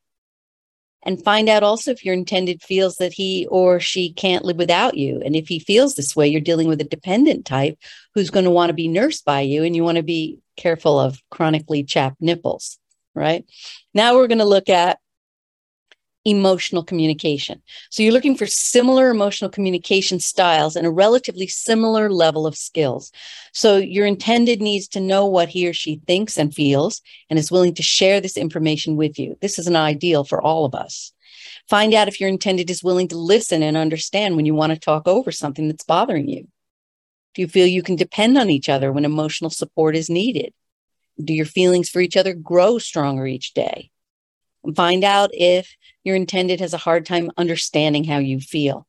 [1.04, 4.98] And find out also if your intended feels that he or she can't live without
[4.98, 5.22] you.
[5.24, 7.78] And if he feels this way, you're dealing with a dependent type
[8.14, 11.00] who's going to want to be nursed by you and you want to be careful
[11.00, 12.78] of chronically chapped nipples,
[13.16, 13.46] right?
[13.94, 15.00] Now we're going to look at
[16.26, 17.62] emotional communication.
[17.90, 23.14] So you're looking for similar emotional communication styles and a relatively similar level of skills.
[23.54, 27.52] So your intended needs to know what he or she thinks and feels and is
[27.52, 29.38] willing to share this information with you.
[29.42, 31.14] This is an ideal for all of us.
[31.70, 34.80] Find out if your intended is willing to listen and understand when you want to
[34.80, 36.48] talk over something that's bothering you.
[37.38, 40.56] Do you feel you can depend on each other when emotional support is needed?
[41.24, 43.92] Do your feelings for each other grow stronger each day?
[44.76, 48.88] Find out if your intended has a hard time understanding how you feel.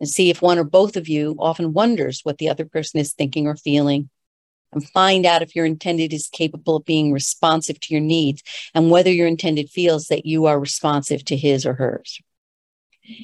[0.00, 3.12] And see if one or both of you often wonders what the other person is
[3.12, 4.08] thinking or feeling.
[4.72, 8.90] And find out if your intended is capable of being responsive to your needs and
[8.90, 12.22] whether your intended feels that you are responsive to his or hers.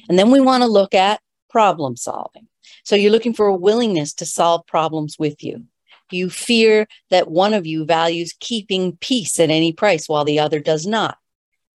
[0.07, 2.49] And then we want to look at problem solving.
[2.83, 5.65] So you're looking for a willingness to solve problems with you.
[6.11, 10.59] You fear that one of you values keeping peace at any price while the other
[10.59, 11.17] does not.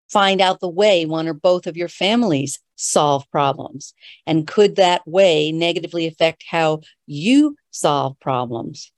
[0.10, 3.94] Find out the way one or both of your families solve problems.
[4.26, 8.92] And could that way negatively affect how you solve problems?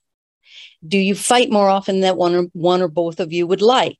[0.86, 3.98] Do you fight more often than one or, one or both of you would like?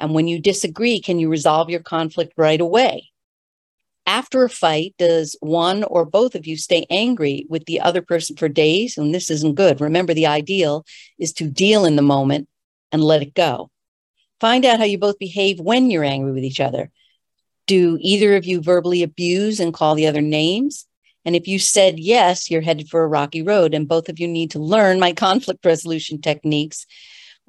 [0.00, 3.10] And when you disagree, can you resolve your conflict right away?
[4.08, 8.36] After a fight, does one or both of you stay angry with the other person
[8.36, 8.96] for days?
[8.96, 9.82] And this isn't good.
[9.82, 10.86] Remember, the ideal
[11.18, 12.48] is to deal in the moment
[12.90, 13.70] and let it go.
[14.40, 16.90] Find out how you both behave when you're angry with each other.
[17.66, 20.86] Do either of you verbally abuse and call the other names?
[21.26, 24.26] And if you said yes, you're headed for a rocky road, and both of you
[24.26, 26.86] need to learn my conflict resolution techniques,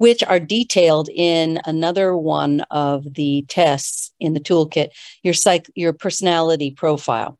[0.00, 4.88] which are detailed in another one of the tests in the toolkit,
[5.22, 7.38] your psych, your personality profile.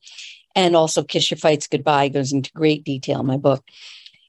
[0.54, 3.64] And also Kiss Your Fights Goodbye goes into great detail in my book.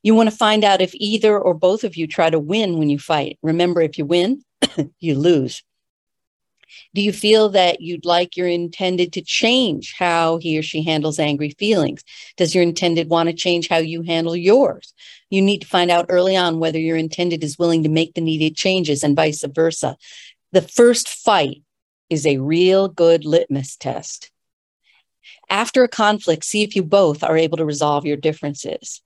[0.02, 2.90] You want to find out if either or both of you try to win when
[2.90, 3.38] you fight.
[3.42, 4.46] Remember, if you win,
[5.00, 5.62] you lose.
[6.94, 11.20] Do you feel that you'd like your intended to change how he or she handles
[11.20, 12.02] angry feelings?
[12.38, 14.94] Does your intended want to change how you handle yours?
[15.32, 18.22] You need to find out early on whether your intended is willing to make the
[18.22, 19.98] needed changes and vice versa.
[20.52, 21.64] The first fight
[22.10, 24.30] is a real good litmus test.
[25.50, 29.02] After a conflict, see if you both are able to resolve your differences.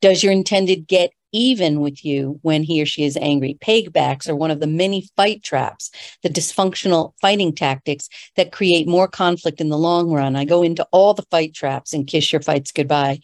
[0.00, 3.58] Does your intended get even with you when he or she is angry?
[3.60, 5.90] Paybacks are one of the many fight traps,
[6.22, 10.36] the dysfunctional fighting tactics that create more conflict in the long run.
[10.36, 13.20] I go into all the fight traps and kiss your fights goodbye.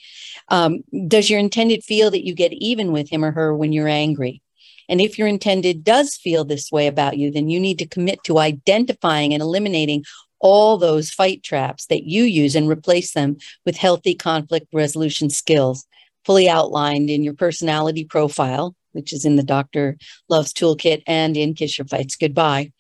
[0.49, 3.89] Um, does your intended feel that you get even with him or her when you're
[3.89, 4.43] angry?
[4.89, 8.23] And if your intended does feel this way about you, then you need to commit
[8.25, 10.05] to identifying and eliminating
[10.39, 15.87] all those fight traps that you use and replace them with healthy conflict resolution skills
[16.27, 19.97] fully outlined in your personality profile, which is in the Dr.
[20.29, 22.73] Love's Toolkit and in Kiss Your Fights Goodbye.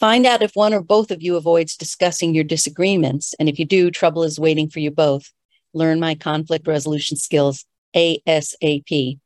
[0.00, 3.34] Find out if one or both of you avoids discussing your disagreements.
[3.38, 5.30] And if you do, trouble is waiting for you both.
[5.72, 7.64] Learn my conflict resolution skills
[7.94, 9.20] ASAP.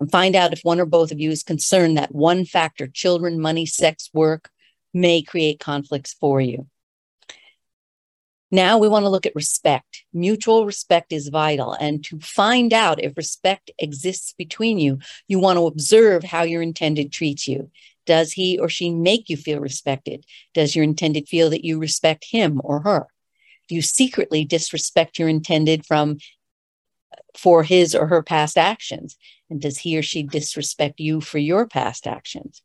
[0.00, 3.40] And find out if one or both of you is concerned that one factor, children,
[3.40, 4.50] money, sex, work,
[4.92, 6.66] may create conflicts for you.
[8.50, 10.04] Now we want to look at respect.
[10.12, 11.72] Mutual respect is vital.
[11.74, 16.62] And to find out if respect exists between you, you want to observe how your
[16.62, 17.70] intended treats you.
[18.06, 20.24] Does he or she make you feel respected?
[20.54, 23.06] Does your intended feel that you respect him or her?
[23.68, 26.16] Do you secretly disrespect your intended from
[27.36, 29.18] for his or her past actions?
[29.50, 32.62] And does he or she disrespect you for your past actions?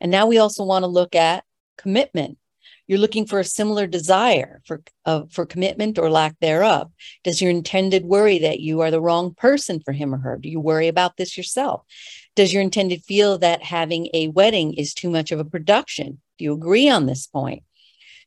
[0.00, 1.44] And now we also want to look at
[1.76, 2.38] commitment
[2.86, 6.90] you're looking for a similar desire for uh, for commitment or lack thereof.
[7.22, 10.36] Does your intended worry that you are the wrong person for him or her?
[10.36, 11.82] Do you worry about this yourself?
[12.36, 16.20] Does your intended feel that having a wedding is too much of a production?
[16.38, 17.62] Do you agree on this point?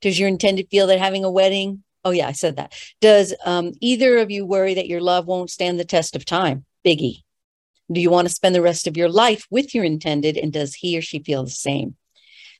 [0.02, 1.84] Does your intended feel that having a wedding?
[2.04, 2.74] Oh yeah, I said that.
[3.02, 6.66] Does um, either of you worry that your love won't stand the test of time?
[6.86, 7.24] Biggie.
[7.92, 10.76] Do you want to spend the rest of your life with your intended, and does
[10.76, 11.96] he or she feel the same?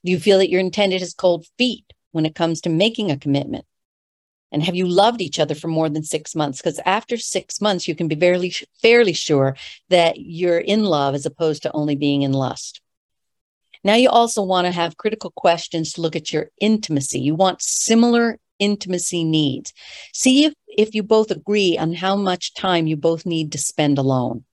[0.04, 3.18] Do you feel that your intended has cold feet when it comes to making a
[3.18, 3.64] commitment?
[4.50, 6.60] And have you loved each other for more than six months?
[6.60, 9.56] Because after six months, you can be fairly, fairly sure
[9.90, 12.80] that you're in love as opposed to only being in lust.
[13.84, 17.20] Now, you also want to have critical questions to look at your intimacy.
[17.20, 19.72] You want similar intimacy needs.
[20.12, 23.98] See if, if you both agree on how much time you both need to spend
[23.98, 24.44] alone.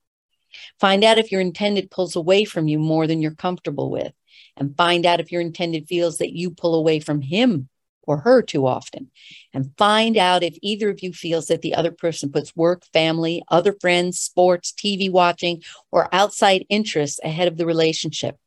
[0.78, 4.12] Find out if your intended pulls away from you more than you're comfortable with
[4.56, 7.68] and find out if your intended feels that you pull away from him
[8.06, 9.10] or her too often
[9.52, 13.42] and find out if either of you feels that the other person puts work, family,
[13.48, 18.38] other friends, sports, TV watching, or outside interests ahead of the relationship.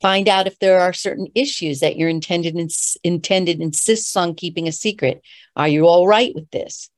[0.00, 4.68] Find out if there are certain issues that your intended ins- intended insists on keeping
[4.68, 5.22] a secret.
[5.56, 6.90] Are you all right with this?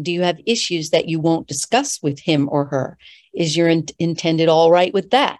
[0.00, 2.98] Do you have issues that you won't discuss with him or her?
[3.34, 5.38] Is your in- intended all right with that?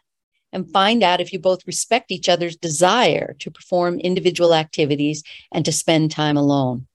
[0.53, 5.23] And find out if you both respect each other's desire to perform individual activities
[5.53, 6.87] and to spend time alone.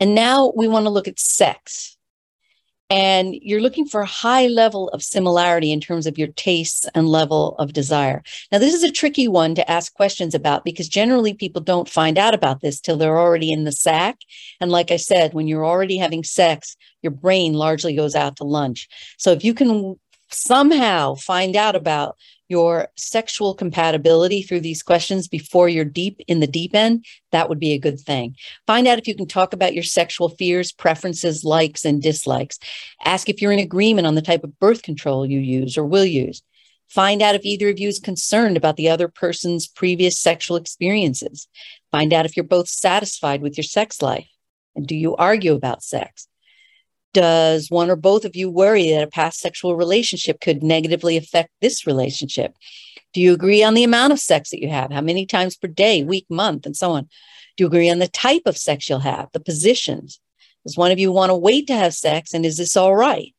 [0.00, 1.96] And now we want to look at sex.
[2.92, 7.08] And you're looking for a high level of similarity in terms of your tastes and
[7.08, 8.20] level of desire.
[8.50, 12.18] Now, this is a tricky one to ask questions about because generally people don't find
[12.18, 14.18] out about this till they're already in the sack.
[14.60, 18.44] And like I said, when you're already having sex, your brain largely goes out to
[18.44, 18.88] lunch.
[19.18, 19.96] So if you can
[20.34, 22.16] somehow find out about
[22.48, 27.60] your sexual compatibility through these questions before you're deep in the deep end, that would
[27.60, 28.34] be a good thing.
[28.66, 32.58] Find out if you can talk about your sexual fears, preferences, likes, and dislikes.
[33.04, 36.04] Ask if you're in agreement on the type of birth control you use or will
[36.04, 36.42] use.
[36.88, 41.46] Find out if either of you is concerned about the other person's previous sexual experiences.
[41.92, 44.28] Find out if you're both satisfied with your sex life.
[44.74, 46.26] And do you argue about sex?
[47.12, 51.50] Does one or both of you worry that a past sexual relationship could negatively affect
[51.60, 52.54] this relationship?
[53.12, 54.92] Do you agree on the amount of sex that you have?
[54.92, 57.08] How many times per day, week, month, and so on?
[57.56, 60.20] Do you agree on the type of sex you'll have, the positions?
[60.64, 62.32] Does one of you want to wait to have sex?
[62.32, 63.34] And is this all right?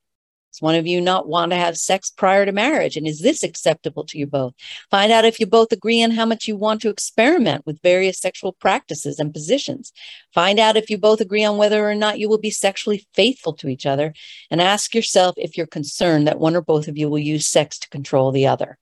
[0.52, 2.98] Does one of you not want to have sex prior to marriage?
[2.98, 4.54] And is this acceptable to you both?
[4.90, 8.20] Find out if you both agree on how much you want to experiment with various
[8.20, 9.94] sexual practices and positions.
[10.34, 13.54] Find out if you both agree on whether or not you will be sexually faithful
[13.54, 14.14] to each other.
[14.50, 17.80] And ask yourself if you're concerned that one or both of you will use sex
[17.80, 18.78] to control the other.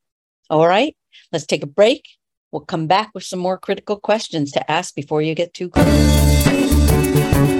[0.50, 0.96] All right,
[1.32, 2.08] let's take a break.
[2.52, 7.59] We'll come back with some more critical questions to ask before you get too close.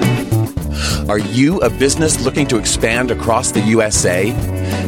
[1.08, 4.32] Are you a business looking to expand across the USA?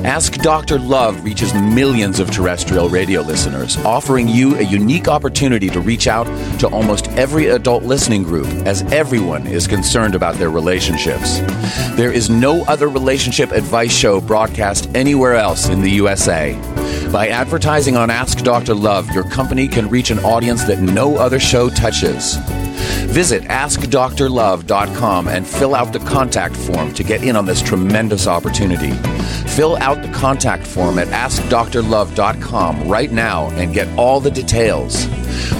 [0.04, 0.78] Ask Dr.
[0.78, 6.24] Love reaches millions of terrestrial radio listeners, offering you a unique opportunity to reach out
[6.60, 11.40] to almost every adult listening group, as everyone is concerned about their relationships.
[11.96, 16.54] There is no other relationship advice show broadcast anywhere else in the USA.
[17.12, 18.74] By advertising on Ask Dr.
[18.74, 22.38] Love, your company can reach an audience that no other show touches.
[23.12, 28.92] Visit AskDoctorLove.com and fill out the contact form to get in on this tremendous opportunity.
[29.50, 35.06] Fill out the contact form at AskDoctorLove.com right now and get all the details.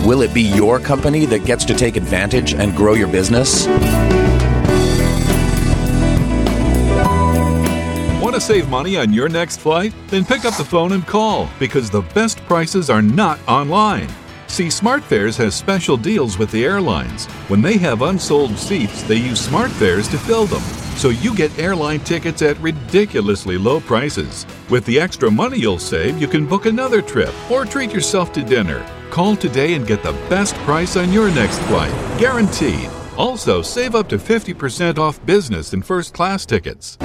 [0.06, 3.66] Will it be your company that gets to take advantage and grow your business?
[8.22, 9.92] Want to save money on your next flight?
[10.08, 14.08] Then pick up the phone and call because the best prices are not online.
[14.52, 17.24] See, SmartFares has special deals with the airlines.
[17.48, 20.60] When they have unsold seats, they use SmartFares to fill them.
[20.98, 24.44] So you get airline tickets at ridiculously low prices.
[24.68, 28.42] With the extra money you'll save, you can book another trip or treat yourself to
[28.42, 28.86] dinner.
[29.08, 31.90] Call today and get the best price on your next flight,
[32.20, 32.90] guaranteed.
[33.16, 36.98] Also, save up to 50% off business and first class tickets.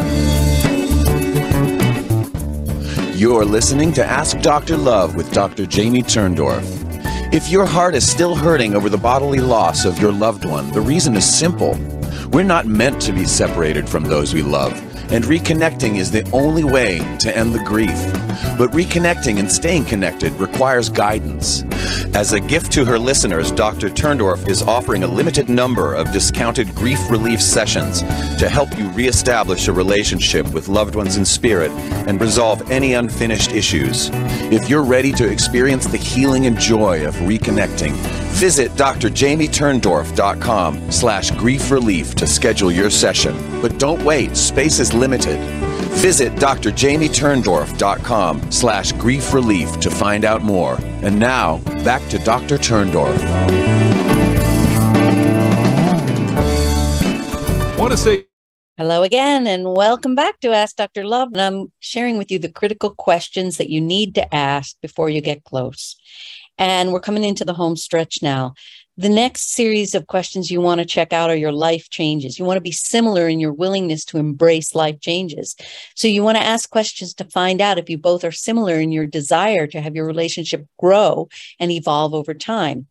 [3.16, 4.76] You're listening to Ask Dr.
[4.76, 5.66] Love with Dr.
[5.66, 6.87] Jamie Turndorf.
[7.30, 10.80] If your heart is still hurting over the bodily loss of your loved one, the
[10.80, 11.78] reason is simple.
[12.32, 16.64] We're not meant to be separated from those we love and reconnecting is the only
[16.64, 17.98] way to end the grief.
[18.58, 21.64] But reconnecting and staying connected requires guidance.
[22.14, 23.90] As a gift to her listeners, Dr.
[23.90, 28.02] Turndorf is offering a limited number of discounted grief relief sessions
[28.40, 31.72] to help you reestablish a relationship with loved ones in spirit
[32.08, 34.10] and resolve any unfinished issues.
[34.52, 41.72] If you're ready to experience the healing and joy of reconnecting, visit drjamieturndorf.com slash grief
[41.72, 43.36] relief to schedule your session.
[43.62, 45.40] But don't wait, space is limited.
[45.98, 50.78] Visit drjamieturndorf.com slash grief relief to find out more.
[51.02, 52.60] And now, back to Dr.
[52.60, 53.18] Turndorf.
[57.74, 58.26] I Want to say
[58.78, 61.04] Hello again, and welcome back to Ask Dr.
[61.04, 61.30] Love.
[61.34, 65.20] And I'm sharing with you the critical questions that you need to ask before you
[65.20, 65.96] get close.
[66.58, 68.54] And we're coming into the home stretch now.
[69.00, 72.40] The next series of questions you want to check out are your life changes.
[72.40, 75.56] You want to be similar in your willingness to embrace life changes.
[75.94, 78.92] So you want to ask questions to find out if you both are similar in
[78.92, 81.30] your desire to have your relationship grow
[81.60, 82.88] and evolve over time.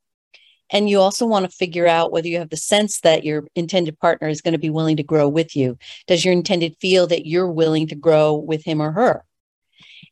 [0.70, 3.98] And you also want to figure out whether you have the sense that your intended
[3.98, 5.76] partner is going to be willing to grow with you.
[6.06, 9.24] Does your intended feel that you're willing to grow with him or her?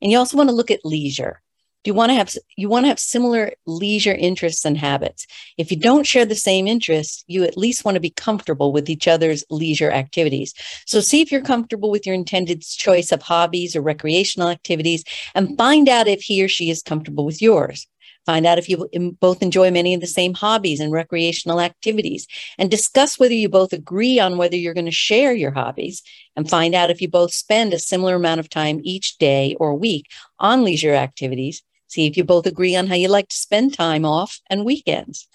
[0.02, 1.40] And you also want to look at leisure
[1.84, 5.26] you want to have you want to have similar leisure interests and habits.
[5.58, 8.88] If you don't share the same interests you at least want to be comfortable with
[8.88, 10.54] each other's leisure activities.
[10.86, 15.04] So see if you're comfortable with your intended choice of hobbies or recreational activities
[15.34, 17.86] and find out if he or she is comfortable with yours.
[18.26, 18.88] Find out if you
[19.20, 22.26] both enjoy many of the same hobbies and recreational activities
[22.56, 26.02] and discuss whether you both agree on whether you're going to share your hobbies
[26.34, 29.74] and find out if you both spend a similar amount of time each day or
[29.74, 30.06] week
[30.38, 31.62] on leisure activities
[31.94, 35.28] See if you both agree on how you like to spend time off and weekends.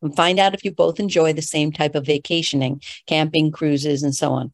[0.00, 4.14] And find out if you both enjoy the same type of vacationing, camping, cruises, and
[4.14, 4.52] so on.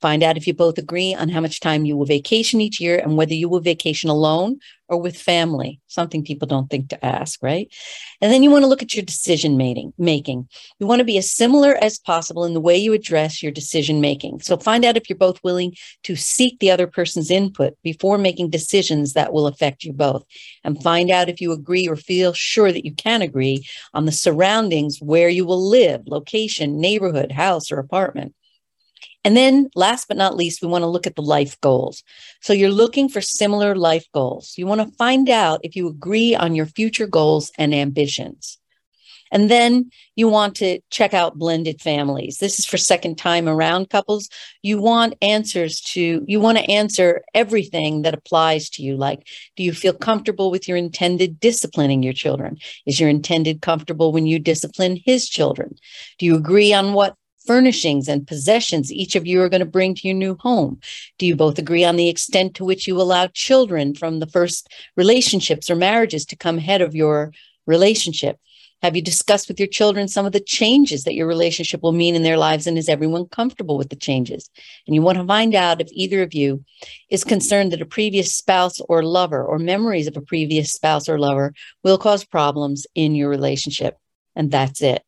[0.00, 2.98] Find out if you both agree on how much time you will vacation each year
[2.98, 7.42] and whether you will vacation alone or with family, something people don't think to ask,
[7.42, 7.72] right?
[8.20, 10.48] And then you want to look at your decision making.
[10.78, 14.00] You want to be as similar as possible in the way you address your decision
[14.00, 14.40] making.
[14.40, 18.50] So find out if you're both willing to seek the other person's input before making
[18.50, 20.24] decisions that will affect you both.
[20.64, 24.12] And find out if you agree or feel sure that you can agree on the
[24.12, 28.34] surroundings where you will live, location, neighborhood, house, or apartment.
[29.24, 32.02] And then last but not least, we want to look at the life goals.
[32.42, 34.54] So you're looking for similar life goals.
[34.56, 38.58] You want to find out if you agree on your future goals and ambitions.
[39.32, 42.38] And then you want to check out blended families.
[42.38, 44.28] This is for second time around couples.
[44.62, 48.96] You want answers to, you want to answer everything that applies to you.
[48.96, 52.58] Like, do you feel comfortable with your intended disciplining your children?
[52.86, 55.74] Is your intended comfortable when you discipline his children?
[56.18, 57.16] Do you agree on what
[57.46, 60.80] furnishings and possessions each of you are going to bring to your new home?
[61.18, 64.68] Do you both agree on the extent to which you allow children from the first
[64.96, 67.32] relationships or marriages to come ahead of your
[67.66, 68.38] relationship?
[68.84, 72.14] Have you discussed with your children some of the changes that your relationship will mean
[72.14, 72.66] in their lives?
[72.66, 74.50] And is everyone comfortable with the changes?
[74.86, 76.62] And you want to find out if either of you
[77.08, 81.18] is concerned that a previous spouse or lover or memories of a previous spouse or
[81.18, 83.96] lover will cause problems in your relationship.
[84.36, 85.02] And that's it.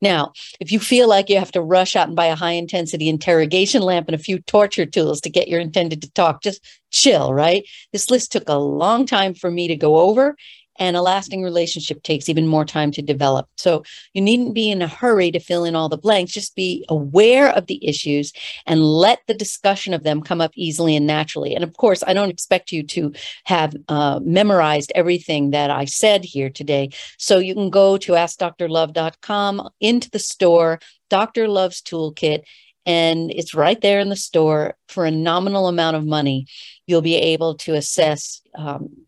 [0.00, 3.08] Now, if you feel like you have to rush out and buy a high intensity
[3.08, 7.34] interrogation lamp and a few torture tools to get your intended to talk, just chill,
[7.34, 7.64] right?
[7.92, 10.36] This list took a long time for me to go over,
[10.78, 13.48] and a lasting relationship takes even more time to develop.
[13.56, 13.82] So
[14.14, 16.32] you needn't be in a hurry to fill in all the blanks.
[16.32, 18.32] Just be aware of the issues
[18.66, 21.54] and let the discussion of them come up easily and naturally.
[21.54, 23.12] And of course, I don't expect you to
[23.44, 26.90] have uh, memorized everything that I said here today.
[27.18, 30.78] So you can go to askdrlove.com into the store,
[31.10, 31.48] Dr.
[31.48, 32.42] Love's Toolkit,
[32.86, 36.46] and it's right there in the store for a nominal amount of money.
[36.86, 39.07] You'll be able to assess um,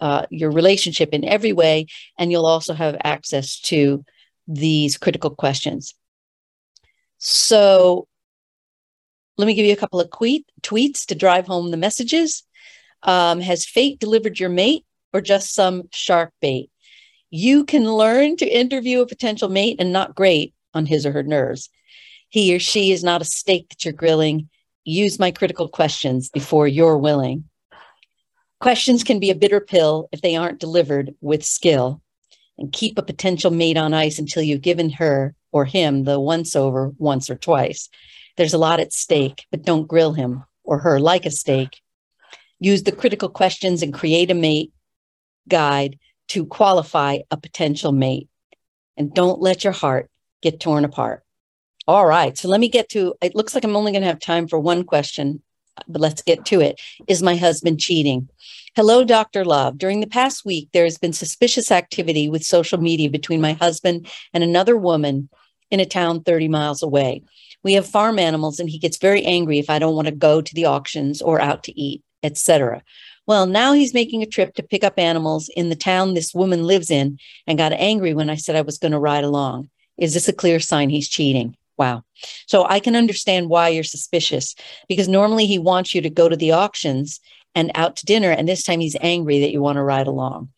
[0.00, 1.86] uh, your relationship in every way,
[2.18, 4.04] and you'll also have access to
[4.46, 5.94] these critical questions.
[7.18, 8.06] So,
[9.36, 12.42] let me give you a couple of tweet, tweets to drive home the messages.
[13.02, 16.70] Um, has fate delivered your mate or just some shark bait?
[17.30, 21.22] You can learn to interview a potential mate and not grate on his or her
[21.22, 21.70] nerves.
[22.28, 24.48] He or she is not a steak that you're grilling.
[24.84, 27.49] Use my critical questions before you're willing.
[28.60, 32.02] Questions can be a bitter pill if they aren't delivered with skill.
[32.58, 36.54] And keep a potential mate on ice until you've given her or him the once
[36.54, 37.88] over once or twice.
[38.36, 41.80] There's a lot at stake, but don't grill him or her like a steak.
[42.58, 44.72] Use the critical questions and create a mate
[45.48, 45.98] guide
[46.28, 48.28] to qualify a potential mate.
[48.98, 50.10] And don't let your heart
[50.42, 51.24] get torn apart.
[51.88, 52.36] All right.
[52.36, 53.34] So let me get to it.
[53.34, 55.42] Looks like I'm only going to have time for one question
[55.88, 56.80] but let's get to it.
[57.06, 58.28] Is my husband cheating?
[58.76, 59.44] Hello, Dr.
[59.44, 59.78] Love.
[59.78, 64.08] During the past week, there has been suspicious activity with social media between my husband
[64.32, 65.28] and another woman
[65.70, 67.22] in a town 30 miles away.
[67.62, 70.40] We have farm animals, and he gets very angry if I don't want to go
[70.40, 72.82] to the auctions or out to eat, etc.
[73.26, 76.64] Well, now he's making a trip to pick up animals in the town this woman
[76.64, 79.70] lives in and got angry when I said I was going to ride along.
[79.98, 81.56] Is this a clear sign he's cheating?
[81.80, 82.02] Wow.
[82.46, 84.54] So I can understand why you're suspicious
[84.86, 87.20] because normally he wants you to go to the auctions
[87.54, 88.30] and out to dinner.
[88.30, 90.50] And this time he's angry that you want to ride along.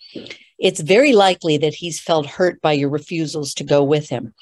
[0.59, 4.35] It's very likely that he's felt hurt by your refusals to go with him.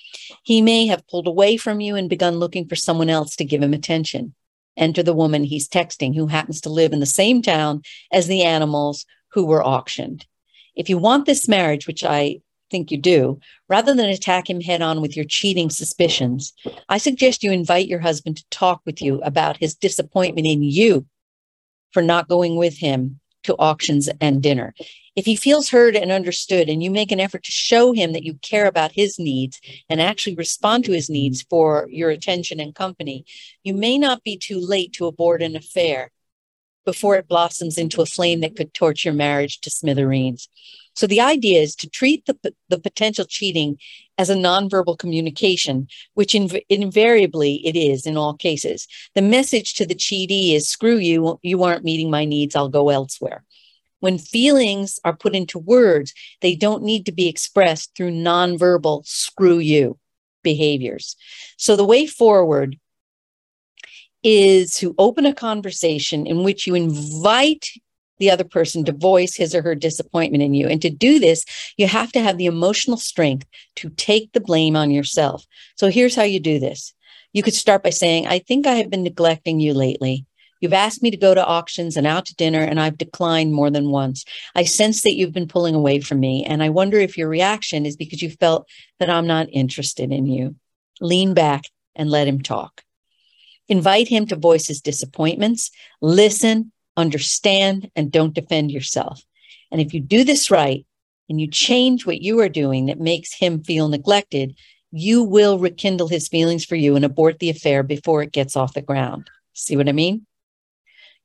[0.42, 3.62] He may have pulled away from you and begun looking for someone else to give
[3.62, 4.34] him attention.
[4.78, 8.42] Enter the woman he's texting who happens to live in the same town as the
[8.42, 10.24] animals who were auctioned.
[10.74, 12.40] If you want this marriage, which I
[12.70, 16.52] think you do, rather than attack him head on with your cheating suspicions,
[16.88, 21.06] I suggest you invite your husband to talk with you about his disappointment in you
[21.92, 24.74] for not going with him to auctions and dinner.
[25.16, 28.22] If he feels heard and understood, and you make an effort to show him that
[28.22, 32.74] you care about his needs and actually respond to his needs for your attention and
[32.74, 33.24] company,
[33.64, 36.10] you may not be too late to abort an affair
[36.84, 40.48] before it blossoms into a flame that could torch your marriage to smithereens.
[41.00, 43.78] So the idea is to treat the, the potential cheating
[44.18, 48.86] as a nonverbal communication, which inv- invariably it is in all cases.
[49.14, 52.90] The message to the cheatee is screw you, you aren't meeting my needs, I'll go
[52.90, 53.44] elsewhere.
[54.00, 59.58] When feelings are put into words, they don't need to be expressed through nonverbal screw
[59.58, 59.98] you
[60.42, 61.16] behaviors.
[61.56, 62.78] So the way forward
[64.22, 67.70] is to open a conversation in which you invite
[68.20, 70.68] the other person to voice his or her disappointment in you.
[70.68, 71.44] And to do this,
[71.76, 73.46] you have to have the emotional strength
[73.76, 75.44] to take the blame on yourself.
[75.76, 76.94] So here's how you do this.
[77.32, 80.26] You could start by saying, I think I have been neglecting you lately.
[80.60, 83.70] You've asked me to go to auctions and out to dinner, and I've declined more
[83.70, 84.26] than once.
[84.54, 87.86] I sense that you've been pulling away from me, and I wonder if your reaction
[87.86, 88.68] is because you felt
[88.98, 90.56] that I'm not interested in you.
[91.00, 91.62] Lean back
[91.94, 92.82] and let him talk.
[93.68, 95.70] Invite him to voice his disappointments,
[96.02, 99.22] listen, understand, and don't defend yourself.
[99.72, 100.86] And if you do this right
[101.28, 104.56] and you change what you are doing that makes him feel neglected,
[104.92, 108.74] you will rekindle his feelings for you and abort the affair before it gets off
[108.74, 109.30] the ground.
[109.52, 110.26] See what I mean?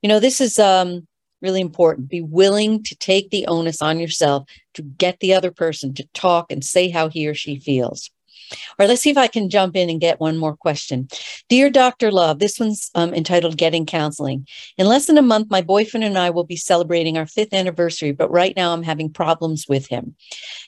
[0.02, 1.06] You know, this is um,
[1.42, 2.08] really important.
[2.08, 6.52] Be willing to take the onus on yourself to get the other person to talk
[6.52, 8.10] and say how he or she feels.
[8.52, 11.08] All right, let's see if I can jump in and get one more question.
[11.48, 12.10] Dear Dr.
[12.10, 14.46] Love, this one's um, entitled Getting Counseling.
[14.78, 18.12] In less than a month, my boyfriend and I will be celebrating our fifth anniversary,
[18.12, 20.14] but right now I'm having problems with him.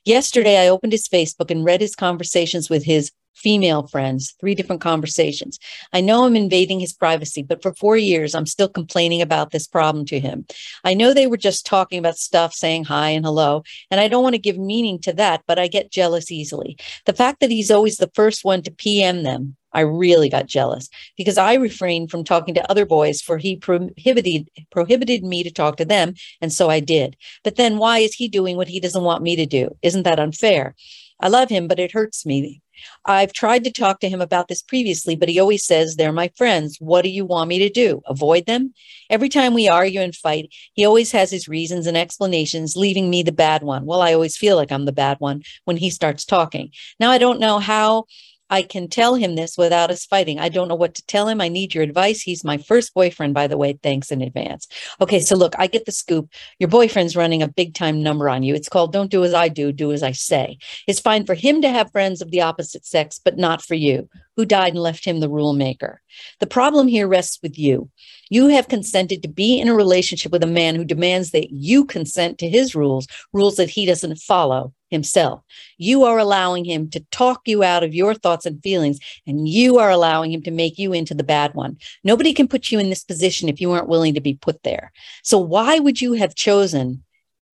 [0.04, 4.80] Yesterday, I opened his Facebook and read his conversations with his female friends, three different
[4.80, 5.58] conversations.
[5.92, 9.66] I know I'm invading his privacy, but for four years, I'm still complaining about this
[9.66, 10.46] problem to him.
[10.84, 14.22] I know they were just talking about stuff, saying hi and hello, and I don't
[14.22, 16.76] want to give meaning to that, but I get jealous easily.
[17.06, 20.88] The fact that he's always the first one to PM them, I really got jealous
[21.16, 25.76] because I refrained from talking to other boys for he prohibited prohibited me to talk
[25.76, 27.16] to them and so I did.
[27.44, 29.76] But then why is he doing what he doesn't want me to do?
[29.82, 30.74] Isn't that unfair?
[31.20, 32.62] I love him but it hurts me
[33.04, 36.30] I've tried to talk to him about this previously, but he always says, They're my
[36.36, 36.76] friends.
[36.80, 38.02] What do you want me to do?
[38.06, 38.74] Avoid them?
[39.10, 43.22] Every time we argue and fight, he always has his reasons and explanations, leaving me
[43.22, 43.84] the bad one.
[43.84, 46.70] Well, I always feel like I'm the bad one when he starts talking.
[47.00, 48.04] Now, I don't know how
[48.50, 50.38] I can tell him this without us fighting.
[50.38, 51.40] I don't know what to tell him.
[51.40, 52.20] I need your advice.
[52.20, 53.78] He's my first boyfriend, by the way.
[53.82, 54.66] Thanks in advance.
[55.00, 56.30] Okay, so look, I get the scoop.
[56.58, 58.54] Your boyfriend's running a big time number on you.
[58.54, 60.58] It's called Don't Do As I Do, Do As I Say.
[60.86, 64.08] It's fine for him to have friends of the opposite sex, but not for you,
[64.38, 66.00] who died and left him the rule maker.
[66.38, 67.90] The problem here rests with you.
[68.30, 71.84] You have consented to be in a relationship with a man who demands that you
[71.84, 75.42] consent to his rules, rules that he doesn't follow himself.
[75.76, 79.78] You are allowing him to talk you out of your thoughts and feelings, and you
[79.78, 81.76] are allowing him to make you into the bad one.
[82.04, 84.92] Nobody can put you in this position if you aren't willing to be put there.
[85.24, 87.02] So, why would you have chosen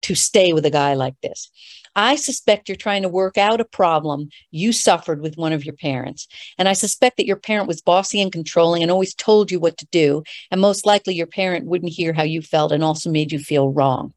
[0.01, 1.51] to stay with a guy like this?
[1.96, 5.76] I suspect you're trying to work out a problem you suffered with one of your
[5.76, 6.28] parents.
[6.58, 9.78] And I suspect that your parent was bossy and controlling and always told you what
[9.78, 10.24] to do.
[10.52, 13.72] And most likely your parent wouldn't hear how you felt and also made you feel
[13.72, 14.14] wrong.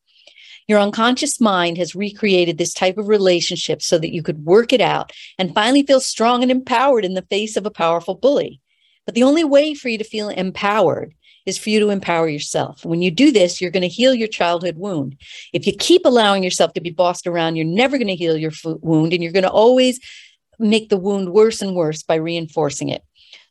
[0.66, 4.80] Your unconscious mind has recreated this type of relationship so that you could work it
[4.80, 8.60] out and finally feel strong and empowered in the face of a powerful bully.
[9.04, 11.14] But the only way for you to feel empowered
[11.46, 12.84] is for you to empower yourself.
[12.84, 15.16] When you do this, you're going to heal your childhood wound.
[15.52, 18.52] If you keep allowing yourself to be bossed around, you're never going to heal your
[18.64, 20.00] wound and you're going to always
[20.58, 23.02] make the wound worse and worse by reinforcing it.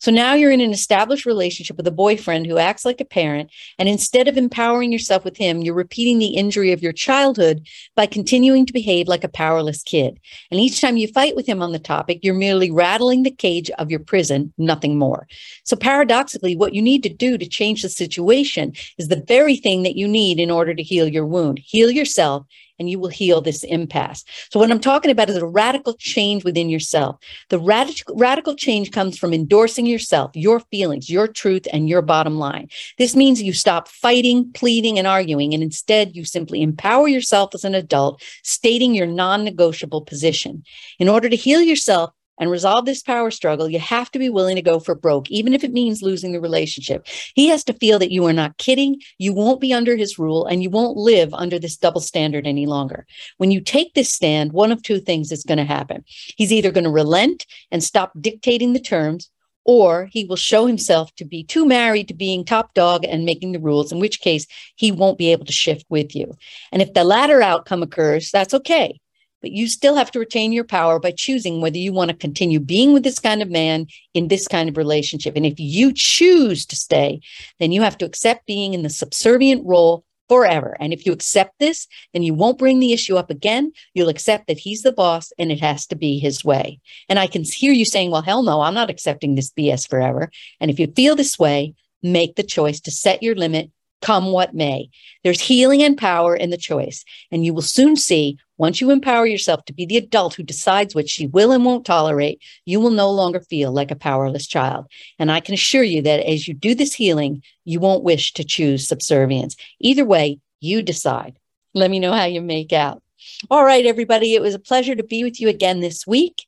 [0.04, 3.50] So now you're in an established relationship with a boyfriend who acts like a parent.
[3.80, 8.08] And instead of empowering yourself with him, you're repeating the injury of your childhood by
[8.08, 10.20] continuing to behave like a powerless kid.
[10.52, 13.70] And each time you fight with him on the topic, you're merely rattling the cage
[13.78, 15.26] of your prison, nothing more.
[15.64, 19.84] So paradoxically, what you need to do to change the situation is the very thing
[19.84, 21.62] that you need in order to heal your wound.
[21.64, 22.46] Heal yourself
[22.80, 24.24] and you will heal this impasse.
[24.50, 27.18] So what I'm talking about is a radical change within yourself.
[27.50, 32.38] The radical radical change comes from endorsing yourself, your feelings, your truth, and your bottom
[32.38, 32.70] line.
[32.98, 37.64] This means you stop fighting, pleading, and arguing, and instead you simply empower yourself as
[37.64, 40.64] an adult, stating your non-negotiable position.
[41.00, 44.56] In order to heal yourself, and resolve this power struggle, you have to be willing
[44.56, 47.08] to go for broke, even if it means losing the relationship.
[47.36, 50.46] He has to feel that you are not kidding, you won't be under his rule,
[50.46, 53.06] and you won't live under this double standard any longer.
[53.38, 56.04] When you take this stand, one of two things is going to happen.
[56.08, 59.30] He's either going to relent and stop dictating the terms,
[59.66, 63.54] or he will show himself to be too married to being top dog and making
[63.54, 66.34] the rules, in which case he won't be able to shift with you.
[66.72, 69.00] And if the latter outcome occurs, that's okay
[69.44, 72.62] but you still have to retain your power by choosing whether you want to continue
[72.62, 75.36] being with this kind of man in this kind of relationship.
[75.36, 77.20] And if you choose to stay,
[77.60, 80.78] then you have to accept being in the subservient role forever.
[80.80, 83.74] And if you accept this, then you won't bring the issue up again.
[83.94, 86.80] You'll accept that he's the boss and it has to be his way.
[87.10, 90.32] And I can hear you saying, well, hell no, I'm not accepting this BS forever.
[90.62, 93.72] And if you feel this way, make the choice to set your limit,
[94.02, 94.90] come what may.
[95.24, 97.04] There's healing and power in the choice.
[97.32, 100.94] And you will soon see once you empower yourself to be the adult who decides
[100.94, 104.86] what she will and won't tolerate, you will no longer feel like a powerless child.
[105.18, 108.44] And I can assure you that as you do this healing, you won't wish to
[108.44, 109.56] choose subservience.
[109.80, 111.38] Either way, you decide.
[111.74, 113.02] Let me know how you make out.
[113.50, 114.36] All right, everybody.
[114.36, 116.46] It was a pleasure to be with you again this week.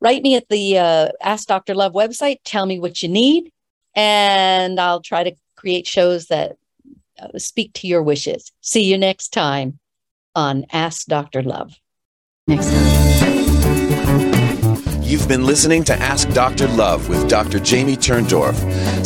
[0.00, 1.74] Write me at the uh, Ask Dr.
[1.74, 2.36] Love website.
[2.44, 3.50] Tell me what you need,
[3.96, 6.56] and I'll try to create shows that
[7.18, 8.52] uh, speak to your wishes.
[8.60, 9.78] See you next time
[10.34, 11.42] on Ask Dr.
[11.42, 11.78] Love.
[12.46, 13.14] Next time.
[15.02, 16.66] You've been listening to Ask Dr.
[16.68, 17.60] Love with Dr.
[17.60, 18.56] Jamie Turndorf.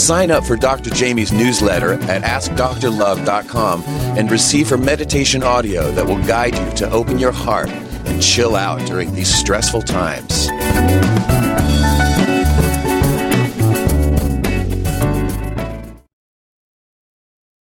[0.00, 0.90] Sign up for Dr.
[0.90, 7.18] Jamie's newsletter at AskDrLove.com and receive her meditation audio that will guide you to open
[7.18, 10.48] your heart and chill out during these stressful times.